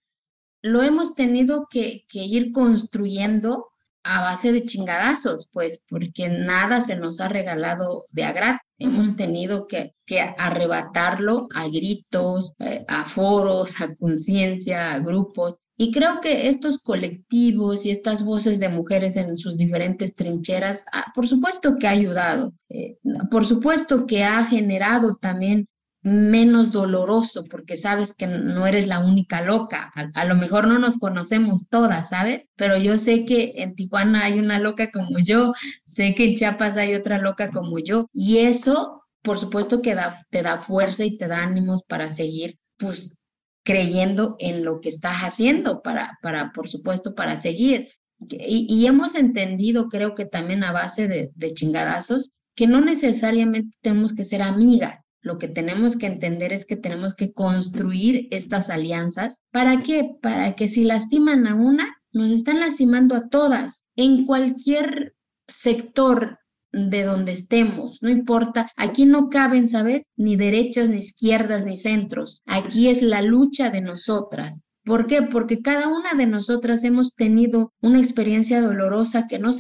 lo 0.63 0.83
hemos 0.83 1.15
tenido 1.15 1.67
que, 1.69 2.05
que 2.09 2.25
ir 2.25 2.53
construyendo 2.53 3.69
a 4.03 4.21
base 4.21 4.53
de 4.53 4.65
chingadazos, 4.65 5.49
pues, 5.53 5.85
porque 5.89 6.29
nada 6.29 6.81
se 6.81 6.97
nos 6.97 7.21
ha 7.21 7.29
regalado 7.29 8.05
de 8.13 8.25
a 8.25 8.33
Hemos 8.79 9.17
tenido 9.17 9.67
que, 9.67 9.95
que, 10.05 10.21
arrebatarlo 10.21 11.49
a 11.55 11.69
gritos, 11.69 12.55
eh, 12.59 12.85
a 12.89 13.05
foros, 13.05 13.81
a 13.81 13.95
conciencia, 13.95 14.93
a 14.93 14.99
grupos. 14.99 15.61
Y 15.77 15.91
creo 15.93 16.21
que 16.21 16.49
estos 16.49 16.79
colectivos 16.79 17.85
y 17.85 17.91
estas 17.91 18.25
voces 18.25 18.61
de 18.61 18.69
mujeres 18.69 19.17
en 19.17 19.37
sus 19.37 19.57
diferentes 19.57 20.15
trincheras, 20.15 20.85
ah, 20.93 21.07
por 21.15 21.27
supuesto 21.27 21.79
que 21.79 21.89
ha 21.89 21.91
ayudado, 21.91 22.53
eh, 22.69 22.99
por 23.31 23.45
supuesto 23.45 24.07
que 24.07 24.23
ha 24.23 24.45
generado 24.47 25.17
también 25.17 25.69
menos 26.05 26.71
doloroso 26.71 27.45
porque 27.45 27.79
sabes 27.79 28.15
que 28.15 28.27
no 28.27 28.67
eres 28.67 28.87
la 28.87 29.01
única 29.01 29.41
loca. 29.41 29.91
A, 30.15 30.25
lo 30.27 30.37
mejor 30.37 30.69
no 30.69 30.79
nos 30.79 30.99
conocemos 30.99 31.67
todas, 31.71 32.11
¿sabes? 32.11 32.47
Pero 32.57 32.77
yo 32.77 32.99
sé 32.99 33.25
que 33.25 33.55
en 33.57 33.75
Tijuana 33.75 34.25
hay 34.25 34.39
una 34.39 34.59
loca 34.59 34.91
como 34.93 35.19
yo, 35.19 35.55
sé 35.87 36.15
que 36.15 36.27
en 36.27 36.35
Chiapas 36.37 36.77
hay 36.77 36.95
otra 36.95 37.19
loca 37.19 37.51
como 37.51 37.79
yo 37.79 38.11
y 38.13 38.39
eso, 38.39 39.03
por 39.23 39.39
supuesto 39.39 39.81
te 39.81 40.43
da 40.43 40.59
fuerza 40.59 41.05
y 41.05 41.17
te 41.17 41.27
da 41.27 41.43
ánimos 41.43 41.83
para 41.89 42.13
seguir, 42.13 42.59
pues 42.77 43.17
creyendo 43.65 44.37
en 44.41 44.63
lo 44.63 44.81
que 44.83 44.91
estás 44.91 45.21
haciendo, 45.21 45.81
para, 45.81 46.19
para 46.21 46.53
por 46.53 46.69
supuesto, 46.69 47.15
para 47.15 47.41
seguir. 47.41 47.89
Y, 48.29 48.87
hemos 48.87 49.15
entendido, 49.15 49.89
creo 49.89 50.15
que 50.15 50.27
también 50.27 50.65
a 50.65 50.73
base 50.73 51.33
de 51.35 51.55
chingadazos, 51.55 52.31
que 52.55 52.67
no 52.67 52.83
necesariamente 52.83 53.75
tenemos 53.81 54.15
que 54.15 54.25
ser 54.25 54.43
amigas 54.43 55.04
lo 55.25 55.39
que 55.39 55.49
tenemos 55.49 55.97
que 55.97 56.07
entender 56.07 56.53
es 56.53 56.67
que 56.67 56.77
tenemos 56.77 57.15
que 57.15 57.33
construir 57.33 58.29
estas 58.31 58.69
alianzas. 58.69 59.39
¿Para 59.51 59.83
qué? 59.83 60.11
Para 60.21 60.55
que 60.55 60.69
si 60.69 60.85
lastiman 60.85 61.47
a 61.47 61.55
una, 61.55 61.97
nos 62.13 62.31
están 62.31 62.61
lastimando 62.61 63.17
a 63.17 63.29
todas, 63.29 63.83
en 63.97 64.27
cualquier 64.27 65.17
sector 65.49 66.39
de 66.73 67.05
donde 67.05 67.33
estemos, 67.33 68.03
no 68.03 68.11
importa, 68.11 68.71
aquí 68.77 69.07
no 69.07 69.31
caben, 69.31 69.69
¿sabes? 69.69 70.07
Ni 70.17 70.37
derechas, 70.37 70.91
ni 70.91 70.99
izquierdas, 70.99 71.65
ni 71.65 71.79
centros, 71.79 72.43
aquí 72.45 72.89
es 72.89 73.01
la 73.01 73.23
lucha 73.23 73.71
de 73.71 73.81
nosotras, 73.81 74.64
¿Por 74.85 75.07
qué? 75.07 75.23
Porque 75.23 75.63
cada 75.63 75.89
una 75.89 76.13
de 76.15 76.27
nosotras 76.27 76.85
hemos 76.85 77.15
tenido 77.15 77.73
una 77.81 77.99
experiencia 77.99 78.61
dolorosa 78.61 79.27
que 79.27 79.39
nos, 79.39 79.59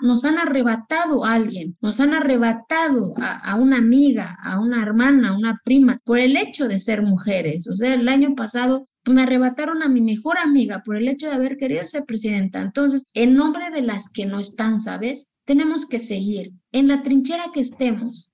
nos 0.00 0.24
han 0.24 0.38
arrebatado 0.38 1.24
a 1.24 1.32
alguien, 1.32 1.76
nos 1.80 1.98
han 1.98 2.14
arrebatado 2.14 3.14
a, 3.18 3.56
una 3.56 3.78
amiga, 3.78 4.38
a 4.40 4.60
una 4.60 4.80
hermana, 4.80 5.30
a 5.30 5.36
una 5.36 5.56
prima, 5.64 5.98
por 6.04 6.18
el 6.18 6.36
hecho 6.36 6.68
de 6.68 6.78
ser 6.78 7.02
mujeres. 7.02 7.66
O 7.66 7.74
sea, 7.74 7.94
el 7.94 8.08
año 8.08 8.36
pasado 8.36 8.86
me 9.06 9.22
arrebataron 9.22 9.82
a 9.82 9.88
mi 9.88 10.00
mejor 10.00 10.38
amiga 10.38 10.82
por 10.84 10.96
el 10.96 11.08
hecho 11.08 11.26
de 11.26 11.34
haber 11.34 11.56
querido 11.56 11.84
ser 11.86 12.04
presidenta. 12.04 12.60
Entonces, 12.60 13.02
en 13.12 13.34
nombre 13.34 13.70
de 13.70 13.82
las 13.82 14.08
que 14.08 14.24
no 14.24 14.38
están, 14.38 14.80
¿sabes? 14.80 15.32
Tenemos 15.46 15.84
que 15.84 15.98
seguir 15.98 16.52
en 16.70 16.86
la 16.86 17.02
trinchera 17.02 17.46
que 17.52 17.60
estemos, 17.60 18.30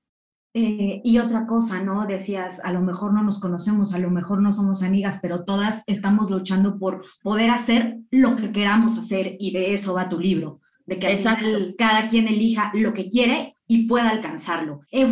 eh, 0.59 1.03
y 1.05 1.19
otra 1.19 1.47
cosa, 1.47 1.83
¿no? 1.83 2.07
Decías, 2.07 2.65
a 2.65 2.73
lo 2.73 2.81
mejor 2.81 3.13
no 3.13 3.23
nos 3.23 3.39
conocemos, 3.41 3.93
a 3.93 3.99
lo 3.99 4.09
mejor 4.09 4.41
no 4.41 4.53
somos 4.53 4.83
amigas, 4.83 5.19
pero 5.21 5.45
todas 5.45 5.83
estamos 5.87 6.31
luchando 6.31 6.79
por 6.79 7.05
poder 7.23 7.51
hacer 7.51 7.99
lo 8.11 8.37
que 8.37 8.53
queramos 8.53 8.97
hacer 8.97 9.37
y 9.39 9.53
de 9.53 9.75
eso 9.75 9.93
va 9.93 10.09
tu 10.09 10.19
libro, 10.19 10.63
de 10.87 10.99
que 10.99 11.75
cada 11.77 12.09
quien 12.09 12.27
elija 12.27 12.71
lo 12.73 12.95
que 12.95 13.11
quiere 13.11 13.55
y 13.67 13.87
pueda 13.87 14.09
alcanzarlo. 14.09 14.81
Eh, 14.91 15.07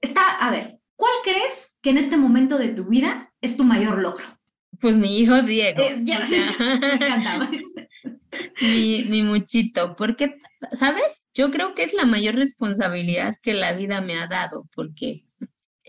está, 0.00 0.28
a 0.38 0.52
ver, 0.52 0.78
¿cuál 0.94 1.12
crees 1.24 1.74
que 1.82 1.90
en 1.90 1.98
este 1.98 2.16
momento 2.16 2.56
de 2.56 2.68
tu 2.68 2.84
vida 2.84 3.32
es 3.40 3.56
tu 3.56 3.64
mayor 3.64 3.98
logro? 4.00 4.24
Pues 4.80 4.96
mi 4.96 5.18
hijo 5.18 5.42
Diego. 5.42 5.82
Eh, 5.82 6.02
ya, 6.04 6.20
me 6.30 6.94
encantaba. 6.94 7.50
mi, 8.62 9.06
mi 9.10 9.24
muchito, 9.24 9.96
porque, 9.96 10.36
¿sabes? 10.72 11.22
Yo 11.34 11.50
creo 11.50 11.74
que 11.74 11.82
es 11.82 11.92
la 11.92 12.06
mayor 12.06 12.36
responsabilidad 12.36 13.36
que 13.42 13.54
la 13.54 13.72
vida 13.72 14.00
me 14.00 14.18
ha 14.18 14.26
dado, 14.26 14.68
porque 14.74 15.24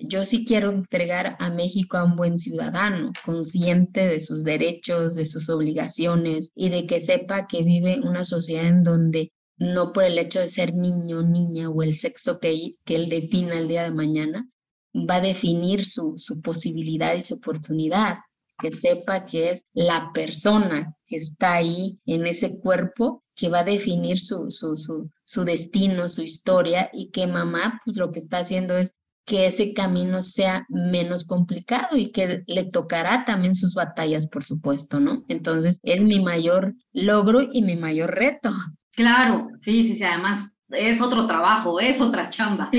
yo 0.01 0.25
sí 0.25 0.45
quiero 0.45 0.71
entregar 0.71 1.35
a 1.39 1.49
México 1.51 1.97
a 1.97 2.03
un 2.03 2.15
buen 2.15 2.39
ciudadano, 2.39 3.11
consciente 3.25 4.07
de 4.07 4.19
sus 4.19 4.43
derechos, 4.43 5.15
de 5.15 5.25
sus 5.25 5.49
obligaciones 5.49 6.51
y 6.55 6.69
de 6.69 6.87
que 6.87 6.99
sepa 6.99 7.47
que 7.47 7.63
vive 7.63 7.99
una 8.01 8.23
sociedad 8.23 8.67
en 8.67 8.83
donde 8.83 9.31
no 9.57 9.93
por 9.93 10.03
el 10.03 10.17
hecho 10.17 10.39
de 10.39 10.49
ser 10.49 10.73
niño, 10.73 11.21
niña 11.21 11.69
o 11.69 11.83
el 11.83 11.95
sexo 11.95 12.39
que, 12.39 12.75
que 12.83 12.95
él 12.95 13.09
defina 13.09 13.59
el 13.59 13.67
día 13.67 13.83
de 13.83 13.91
mañana, 13.91 14.49
va 14.95 15.15
a 15.15 15.21
definir 15.21 15.85
su, 15.85 16.17
su 16.17 16.41
posibilidad 16.41 17.13
y 17.15 17.21
su 17.21 17.35
oportunidad 17.35 18.17
que 18.63 18.71
sepa 18.71 19.25
que 19.25 19.51
es 19.51 19.65
la 19.73 20.11
persona 20.13 20.95
que 21.05 21.17
está 21.17 21.55
ahí 21.55 21.99
en 22.05 22.25
ese 22.25 22.57
cuerpo 22.59 23.21
que 23.35 23.49
va 23.49 23.59
a 23.59 23.65
definir 23.65 24.17
su, 24.21 24.49
su, 24.51 24.77
su, 24.77 25.11
su 25.25 25.43
destino, 25.43 26.07
su 26.07 26.21
historia 26.21 26.89
y 26.93 27.11
que 27.11 27.27
mamá 27.27 27.81
pues 27.83 27.97
lo 27.97 28.13
que 28.13 28.19
está 28.19 28.37
haciendo 28.37 28.77
es 28.77 28.95
que 29.25 29.47
ese 29.47 29.73
camino 29.73 30.21
sea 30.21 30.65
menos 30.69 31.25
complicado 31.25 31.97
y 31.97 32.11
que 32.11 32.43
le 32.47 32.63
tocará 32.63 33.25
también 33.25 33.53
sus 33.53 33.73
batallas, 33.73 34.27
por 34.27 34.45
supuesto, 34.45 34.99
¿no? 35.01 35.25
Entonces, 35.27 35.79
es 35.83 36.01
mi 36.01 36.21
mayor 36.21 36.73
logro 36.91 37.41
y 37.41 37.63
mi 37.63 37.75
mayor 37.75 38.15
reto. 38.15 38.51
Claro, 38.91 39.47
sí, 39.59 39.83
sí, 39.83 39.95
sí, 39.95 40.03
además 40.03 40.52
es 40.73 41.01
otro 41.01 41.27
trabajo, 41.27 41.79
es 41.79 42.01
otra 42.01 42.29
chamba. 42.29 42.69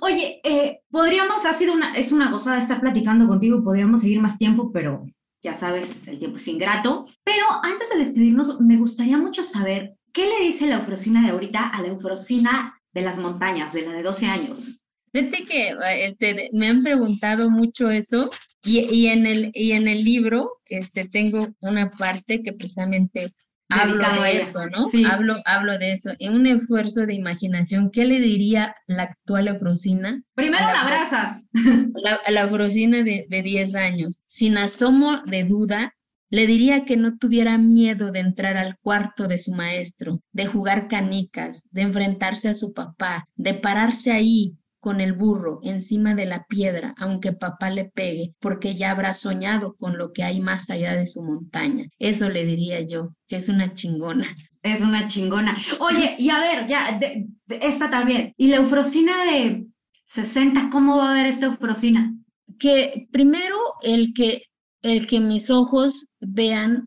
Oye, 0.00 0.40
eh, 0.44 0.80
podríamos, 0.90 1.44
ha 1.44 1.52
sido 1.52 1.72
una, 1.72 1.96
es 1.96 2.12
una 2.12 2.30
gozada 2.30 2.58
estar 2.58 2.80
platicando 2.80 3.26
contigo, 3.26 3.62
podríamos 3.62 4.00
seguir 4.00 4.20
más 4.20 4.38
tiempo, 4.38 4.70
pero 4.72 5.06
ya 5.42 5.54
sabes, 5.54 5.90
el 6.06 6.18
tiempo 6.18 6.36
es 6.36 6.48
ingrato. 6.48 7.06
Pero 7.24 7.46
antes 7.62 7.88
de 7.90 7.98
despedirnos, 7.98 8.60
me 8.60 8.76
gustaría 8.76 9.18
mucho 9.18 9.42
saber 9.42 9.94
qué 10.12 10.26
le 10.26 10.46
dice 10.46 10.66
la 10.66 10.78
eufrosina 10.78 11.22
de 11.22 11.30
ahorita 11.30 11.68
a 11.68 11.82
la 11.82 11.88
eufrosina 11.88 12.80
de 12.92 13.02
las 13.02 13.18
montañas, 13.18 13.72
de 13.72 13.82
la 13.82 13.92
de 13.92 14.02
12 14.02 14.26
años. 14.26 14.84
Fíjate 15.12 15.42
que 15.44 15.74
este, 16.04 16.50
me 16.52 16.68
han 16.68 16.82
preguntado 16.82 17.50
mucho 17.50 17.90
eso 17.90 18.30
y, 18.62 18.80
y, 18.94 19.06
en 19.08 19.26
el, 19.26 19.50
y 19.54 19.72
en 19.72 19.88
el 19.88 20.04
libro 20.04 20.58
este, 20.66 21.08
tengo 21.08 21.48
una 21.60 21.90
parte 21.90 22.42
que 22.42 22.52
precisamente 22.52 23.32
hablo 23.68 24.22
de 24.22 24.40
eso, 24.40 24.66
¿no? 24.66 24.88
Hablo, 25.08 25.36
hablo 25.44 25.78
de 25.78 25.92
eso. 25.92 26.10
En 26.18 26.34
un 26.34 26.46
esfuerzo 26.46 27.06
de 27.06 27.14
imaginación, 27.14 27.90
¿qué 27.90 28.04
le 28.04 28.20
diría 28.20 28.74
la 28.86 29.04
actual 29.04 29.48
Eufrosina? 29.48 30.22
Primero 30.34 30.64
la 30.64 30.82
abrazas. 30.82 31.48
A 32.24 32.30
la 32.30 32.42
Eufrosina 32.42 33.02
de, 33.02 33.26
de 33.28 33.42
10 33.42 33.74
años. 33.74 34.22
Sin 34.28 34.58
asomo 34.58 35.22
de 35.26 35.44
duda, 35.44 35.94
le 36.30 36.46
diría 36.46 36.84
que 36.84 36.96
no 36.96 37.16
tuviera 37.16 37.56
miedo 37.58 38.12
de 38.12 38.20
entrar 38.20 38.56
al 38.56 38.76
cuarto 38.78 39.28
de 39.28 39.38
su 39.38 39.52
maestro, 39.52 40.20
de 40.32 40.46
jugar 40.46 40.88
canicas, 40.88 41.64
de 41.70 41.82
enfrentarse 41.82 42.48
a 42.48 42.54
su 42.54 42.72
papá, 42.72 43.26
de 43.36 43.54
pararse 43.54 44.12
ahí, 44.12 44.56
con 44.80 45.00
el 45.00 45.12
burro 45.12 45.60
encima 45.62 46.14
de 46.14 46.26
la 46.26 46.44
piedra, 46.44 46.94
aunque 46.98 47.32
papá 47.32 47.70
le 47.70 47.86
pegue, 47.86 48.34
porque 48.40 48.74
ya 48.74 48.90
habrá 48.90 49.12
soñado 49.12 49.74
con 49.76 49.98
lo 49.98 50.12
que 50.12 50.22
hay 50.22 50.40
más 50.40 50.70
allá 50.70 50.94
de 50.94 51.06
su 51.06 51.22
montaña. 51.22 51.86
Eso 51.98 52.28
le 52.28 52.44
diría 52.44 52.80
yo, 52.82 53.10
que 53.26 53.36
es 53.36 53.48
una 53.48 53.74
chingona. 53.74 54.26
Es 54.62 54.80
una 54.80 55.08
chingona. 55.08 55.56
Oye, 55.80 56.16
y 56.18 56.30
a 56.30 56.38
ver, 56.40 56.68
ya, 56.68 57.00
esta 57.48 57.90
también. 57.90 58.34
¿Y 58.36 58.48
la 58.48 58.56
eufrosina 58.56 59.24
de 59.24 59.66
60, 60.06 60.70
cómo 60.70 60.96
va 60.98 61.10
a 61.10 61.14
ver 61.14 61.26
esta 61.26 61.46
eufrosina? 61.46 62.14
Que 62.58 63.08
primero 63.10 63.56
el 63.82 64.12
que, 64.14 64.42
el 64.82 65.06
que 65.06 65.20
mis 65.20 65.50
ojos 65.50 66.08
vean 66.20 66.86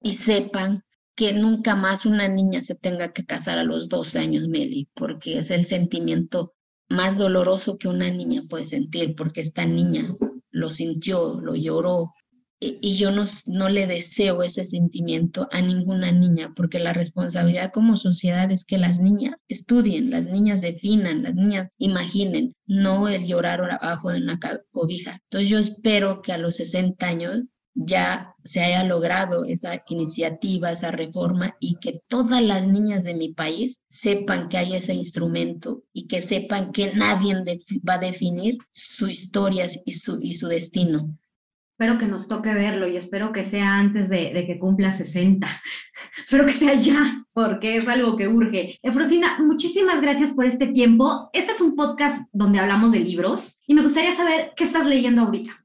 y 0.00 0.14
sepan 0.14 0.82
que 1.16 1.32
nunca 1.32 1.76
más 1.76 2.06
una 2.06 2.28
niña 2.28 2.60
se 2.60 2.74
tenga 2.74 3.12
que 3.12 3.24
casar 3.24 3.58
a 3.58 3.64
los 3.64 3.88
12 3.88 4.18
años, 4.18 4.48
Meli, 4.48 4.88
porque 4.94 5.38
es 5.38 5.50
el 5.50 5.64
sentimiento 5.64 6.54
más 6.94 7.18
doloroso 7.18 7.76
que 7.76 7.88
una 7.88 8.08
niña 8.10 8.42
puede 8.48 8.64
sentir, 8.64 9.14
porque 9.14 9.40
esta 9.40 9.64
niña 9.64 10.14
lo 10.50 10.70
sintió, 10.70 11.40
lo 11.40 11.54
lloró, 11.54 12.12
y 12.60 12.96
yo 12.96 13.10
no, 13.10 13.24
no 13.46 13.68
le 13.68 13.86
deseo 13.86 14.42
ese 14.42 14.64
sentimiento 14.64 15.48
a 15.52 15.60
ninguna 15.60 16.12
niña, 16.12 16.52
porque 16.56 16.78
la 16.78 16.92
responsabilidad 16.92 17.72
como 17.72 17.96
sociedad 17.96 18.50
es 18.50 18.64
que 18.64 18.78
las 18.78 19.00
niñas 19.00 19.34
estudien, 19.48 20.10
las 20.10 20.26
niñas 20.26 20.60
definan, 20.60 21.22
las 21.22 21.34
niñas 21.34 21.68
imaginen, 21.78 22.54
no 22.66 23.08
el 23.08 23.26
llorar 23.26 23.60
abajo 23.70 24.10
de 24.10 24.18
una 24.18 24.38
cobija. 24.70 25.18
Entonces 25.24 25.50
yo 25.50 25.58
espero 25.58 26.22
que 26.22 26.32
a 26.32 26.38
los 26.38 26.56
60 26.56 27.06
años 27.06 27.44
ya 27.74 28.34
se 28.44 28.62
haya 28.62 28.84
logrado 28.84 29.44
esa 29.44 29.82
iniciativa, 29.88 30.70
esa 30.70 30.90
reforma 30.90 31.56
y 31.60 31.76
que 31.76 32.00
todas 32.08 32.42
las 32.42 32.66
niñas 32.66 33.02
de 33.02 33.14
mi 33.14 33.32
país 33.32 33.80
sepan 33.88 34.48
que 34.48 34.58
hay 34.58 34.76
ese 34.76 34.94
instrumento 34.94 35.82
y 35.92 36.06
que 36.06 36.20
sepan 36.20 36.72
que 36.72 36.92
nadie 36.94 37.34
va 37.88 37.94
a 37.94 37.98
definir 37.98 38.58
su 38.72 39.08
historia 39.08 39.66
y 39.84 39.92
su, 39.92 40.18
y 40.20 40.34
su 40.34 40.48
destino. 40.48 41.16
Espero 41.72 41.98
que 41.98 42.06
nos 42.06 42.28
toque 42.28 42.54
verlo 42.54 42.86
y 42.86 42.96
espero 42.96 43.32
que 43.32 43.44
sea 43.44 43.74
antes 43.74 44.08
de, 44.08 44.32
de 44.32 44.46
que 44.46 44.60
cumpla 44.60 44.92
60. 44.92 45.48
espero 46.24 46.46
que 46.46 46.52
sea 46.52 46.74
ya, 46.74 47.26
porque 47.34 47.76
es 47.76 47.88
algo 47.88 48.16
que 48.16 48.28
urge. 48.28 48.78
Efrosina, 48.80 49.38
muchísimas 49.40 50.00
gracias 50.00 50.30
por 50.30 50.46
este 50.46 50.68
tiempo. 50.68 51.30
Este 51.32 51.50
es 51.50 51.60
un 51.60 51.74
podcast 51.74 52.28
donde 52.32 52.60
hablamos 52.60 52.92
de 52.92 53.00
libros 53.00 53.60
y 53.66 53.74
me 53.74 53.82
gustaría 53.82 54.12
saber 54.12 54.52
qué 54.54 54.62
estás 54.62 54.86
leyendo 54.86 55.22
ahorita. 55.22 55.63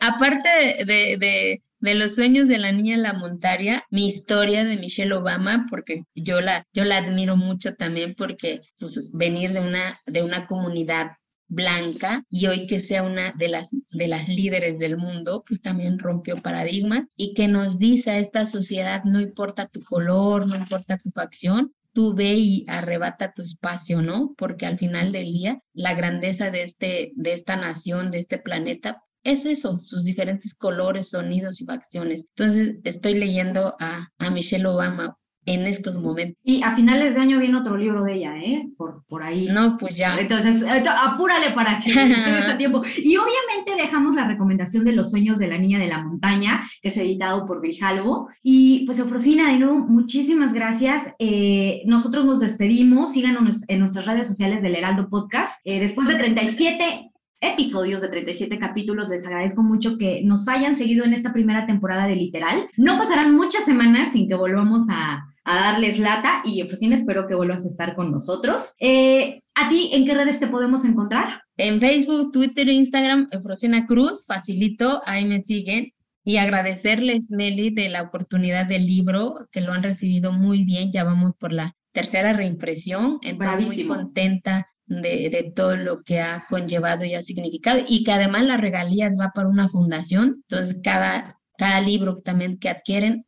Aparte 0.00 0.48
de, 0.84 1.16
de, 1.18 1.62
de, 1.80 1.94
los 1.94 2.14
sueños 2.14 2.48
de 2.48 2.58
la 2.58 2.72
niña 2.72 2.94
en 2.94 3.02
la 3.02 3.12
montaria, 3.12 3.84
mi 3.90 4.06
historia 4.06 4.64
de 4.64 4.76
Michelle 4.76 5.14
Obama, 5.14 5.66
porque 5.68 6.04
yo 6.14 6.40
la, 6.40 6.66
yo 6.72 6.84
la 6.84 6.98
admiro 6.98 7.36
mucho 7.36 7.74
también 7.74 8.14
porque 8.14 8.62
pues, 8.78 9.10
venir 9.12 9.52
de 9.52 9.60
una, 9.60 10.00
de 10.06 10.22
una 10.22 10.46
comunidad 10.46 11.12
blanca 11.52 12.24
y 12.30 12.46
hoy 12.46 12.66
que 12.66 12.80
sea 12.80 13.02
una 13.02 13.32
de 13.32 13.48
las, 13.48 13.70
de 13.90 14.08
las 14.08 14.28
líderes 14.28 14.78
del 14.78 14.96
mundo, 14.96 15.44
pues 15.46 15.60
también 15.60 15.98
rompió 15.98 16.36
paradigmas 16.36 17.04
y 17.16 17.34
que 17.34 17.46
nos 17.46 17.78
dice 17.78 18.10
a 18.12 18.18
esta 18.18 18.46
sociedad, 18.46 19.04
no 19.04 19.20
importa 19.20 19.66
tu 19.66 19.82
color, 19.82 20.46
no 20.46 20.56
importa 20.56 20.96
tu 20.98 21.10
facción, 21.10 21.74
tú 21.92 22.14
ve 22.14 22.34
y 22.34 22.64
arrebata 22.68 23.32
tu 23.32 23.42
espacio, 23.42 24.00
¿no? 24.00 24.34
Porque 24.38 24.66
al 24.66 24.78
final 24.78 25.12
del 25.12 25.32
día, 25.32 25.60
la 25.74 25.94
grandeza 25.94 26.50
de, 26.50 26.62
este, 26.62 27.12
de 27.16 27.34
esta 27.34 27.56
nación, 27.56 28.10
de 28.10 28.20
este 28.20 28.38
planeta, 28.38 29.02
es 29.24 29.46
eso, 29.46 29.78
sus 29.78 30.04
diferentes 30.04 30.54
colores, 30.54 31.10
sonidos 31.10 31.60
y 31.60 31.64
facciones. 31.64 32.26
Entonces, 32.36 32.76
estoy 32.84 33.14
leyendo 33.14 33.74
a, 33.78 34.08
a 34.18 34.30
Michelle 34.30 34.66
Obama 34.66 35.16
en 35.46 35.66
estos 35.66 35.98
momentos. 35.98 36.36
Y 36.44 36.62
a 36.62 36.74
finales 36.74 37.14
de 37.14 37.20
año 37.20 37.38
viene 37.38 37.56
otro 37.58 37.76
libro 37.76 38.04
de 38.04 38.14
ella, 38.14 38.36
¿eh? 38.38 38.68
Por, 38.76 39.04
por 39.06 39.22
ahí. 39.22 39.46
No, 39.46 39.76
pues 39.78 39.96
ya. 39.96 40.16
Entonces, 40.18 40.62
apúrale 40.64 41.50
para 41.50 41.80
que 41.80 41.92
tengas 41.92 42.48
a 42.48 42.56
tiempo. 42.56 42.82
Y 42.96 43.16
obviamente 43.16 43.74
dejamos 43.76 44.14
la 44.14 44.28
recomendación 44.28 44.84
de 44.84 44.92
Los 44.92 45.10
sueños 45.10 45.38
de 45.38 45.48
la 45.48 45.58
niña 45.58 45.78
de 45.78 45.88
la 45.88 46.02
montaña, 46.02 46.62
que 46.80 46.88
es 46.88 46.96
editado 46.96 47.46
por 47.46 47.60
Grijalvo. 47.60 48.28
Y 48.42 48.84
pues, 48.86 48.98
Eufrosina, 48.98 49.52
de 49.52 49.58
nuevo, 49.58 49.78
muchísimas 49.78 50.52
gracias. 50.52 51.08
Eh, 51.18 51.82
nosotros 51.86 52.24
nos 52.24 52.40
despedimos. 52.40 53.12
Síganos 53.12 53.64
en 53.68 53.80
nuestras 53.80 54.06
redes 54.06 54.28
sociales 54.28 54.62
del 54.62 54.76
Heraldo 54.76 55.08
Podcast. 55.08 55.60
Eh, 55.64 55.80
después 55.80 56.06
de 56.06 56.16
37 56.16 57.11
episodios 57.42 58.00
de 58.00 58.08
37 58.08 58.58
capítulos. 58.58 59.08
Les 59.08 59.26
agradezco 59.26 59.62
mucho 59.62 59.98
que 59.98 60.22
nos 60.22 60.48
hayan 60.48 60.76
seguido 60.76 61.04
en 61.04 61.12
esta 61.12 61.32
primera 61.32 61.66
temporada 61.66 62.06
de 62.06 62.16
Literal. 62.16 62.66
No 62.76 62.96
pasarán 62.96 63.34
muchas 63.34 63.64
semanas 63.64 64.12
sin 64.12 64.28
que 64.28 64.34
volvamos 64.34 64.86
a, 64.88 65.26
darles 65.44 65.98
lata 65.98 66.40
y 66.44 66.60
Efrosina, 66.60 66.94
espero 66.94 67.26
que 67.26 67.34
vuelvas 67.34 67.64
a 67.64 67.68
estar 67.68 67.96
con 67.96 68.12
nosotros. 68.12 68.74
Eh, 68.78 69.42
¿A 69.56 69.68
ti 69.68 69.90
en 69.92 70.06
qué 70.06 70.14
redes 70.14 70.38
te 70.38 70.46
podemos 70.46 70.84
encontrar? 70.84 71.42
En 71.56 71.80
Facebook, 71.80 72.30
Twitter 72.30 72.68
Instagram, 72.68 73.26
Efrosina 73.32 73.84
Cruz, 73.86 74.24
facilito, 74.24 75.02
ahí 75.04 75.26
me 75.26 75.42
siguen. 75.42 75.90
Y 76.24 76.36
agradecerles, 76.36 77.32
Meli, 77.32 77.70
de 77.70 77.88
la 77.88 78.02
oportunidad 78.02 78.66
del 78.66 78.86
libro, 78.86 79.48
que 79.50 79.60
lo 79.60 79.72
han 79.72 79.82
recibido 79.82 80.32
muy 80.32 80.64
bien. 80.64 80.92
Ya 80.92 81.02
vamos 81.02 81.32
por 81.36 81.52
la 81.52 81.74
tercera 81.90 82.32
reimpresión. 82.32 83.18
Entonces, 83.22 83.66
muy 83.66 83.86
contenta 83.88 84.71
de, 84.86 85.52
todo 85.54 85.76
lo 85.76 86.02
que 86.02 86.20
ha 86.20 86.46
conllevado 86.48 87.04
y 87.04 87.14
ha 87.14 87.22
significado 87.22 87.80
y 87.86 88.04
que 88.04 88.12
además 88.12 88.44
las 88.44 88.60
regalías 88.60 89.16
va 89.18 89.32
para 89.34 89.48
una 89.48 89.68
fundación. 89.68 90.42
Entonces, 90.48 90.78
cada, 90.82 91.38
cada 91.56 91.80
libro 91.80 92.16
también 92.16 92.58
que 92.58 92.68
adquieren 92.68 93.26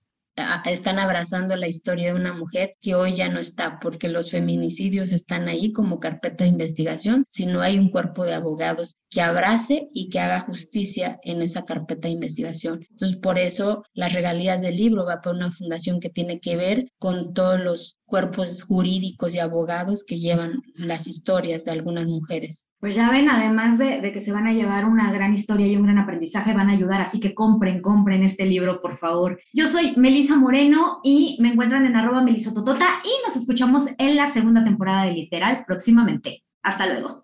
están 0.67 0.99
abrazando 0.99 1.55
la 1.55 1.69
historia 1.69 2.13
de 2.13 2.21
una 2.21 2.33
mujer 2.33 2.75
que 2.81 2.95
hoy 2.95 3.13
ya 3.15 3.29
no 3.29 3.39
está, 3.39 3.79
porque 3.81 4.09
los 4.09 4.31
feminicidios 4.31 5.13
están 5.13 5.49
ahí 5.49 5.73
como 5.73 6.01
carpeta 6.01 6.45
de 6.45 6.51
investigación, 6.51 7.25
si 7.31 7.47
no 7.47 7.61
hay 7.61 7.79
un 7.79 7.91
cuerpo 7.91 8.25
de 8.25 8.35
abogados 8.35 8.97
que 9.11 9.21
abrace 9.21 9.89
y 9.95 10.09
que 10.09 10.19
haga 10.19 10.41
justicia 10.41 11.21
en 11.23 11.41
esa 11.41 11.65
carpeta 11.65 12.09
de 12.09 12.15
investigación. 12.15 12.85
Entonces, 12.91 13.17
por 13.19 13.39
eso 13.39 13.85
las 13.95 14.13
regalías 14.13 14.61
del 14.61 14.77
libro 14.77 15.05
va 15.05 15.21
para 15.21 15.37
una 15.37 15.53
fundación 15.53 16.01
que 16.01 16.11
tiene 16.11 16.41
que 16.41 16.57
ver 16.57 16.91
con 16.99 17.33
todos 17.33 17.61
los 17.61 17.97
cuerpos 18.05 18.63
jurídicos 18.63 19.35
y 19.35 19.39
abogados 19.39 20.05
que 20.05 20.19
llevan 20.19 20.63
las 20.75 21.07
historias 21.07 21.65
de 21.65 21.73
algunas 21.73 22.07
mujeres. 22.07 22.69
Pues 22.81 22.95
ya 22.95 23.11
ven, 23.11 23.31
además 23.31 23.79
de, 23.79 24.03
de, 24.03 24.13
que 24.13 24.21
se 24.21 24.31
van 24.31 24.47
a 24.47 24.53
llevar 24.53 24.85
una 24.85 25.11
gran 25.11 25.35
historia 25.35 25.67
y 25.67 25.77
un 25.77 25.85
gran 25.85 25.97
aprendizaje, 25.97 26.53
van 26.53 26.69
a 26.69 26.75
ayudar, 26.75 27.01
así 27.01 27.19
que 27.19 27.35
compren, 27.35 27.81
compren 27.81 28.23
este 28.23 28.45
libro, 28.45 28.83
por 28.83 28.99
favor. 28.99 29.41
Yo 29.55 29.69
soy 29.69 29.95
Melisa 29.97 30.37
Moreno 30.37 31.01
y 31.03 31.39
me 31.41 31.49
encuentran 31.49 31.87
en 31.87 31.97
arroba 31.97 32.23
melisototota 32.23 33.01
y 33.03 33.25
nos 33.27 33.37
escuchamos 33.37 33.89
en 33.97 34.17
la 34.17 34.31
segunda 34.31 34.63
temporada 34.63 35.05
de 35.05 35.13
Literal 35.13 35.65
próximamente. 35.67 36.45
Hasta 36.63 36.87
luego. 36.87 37.24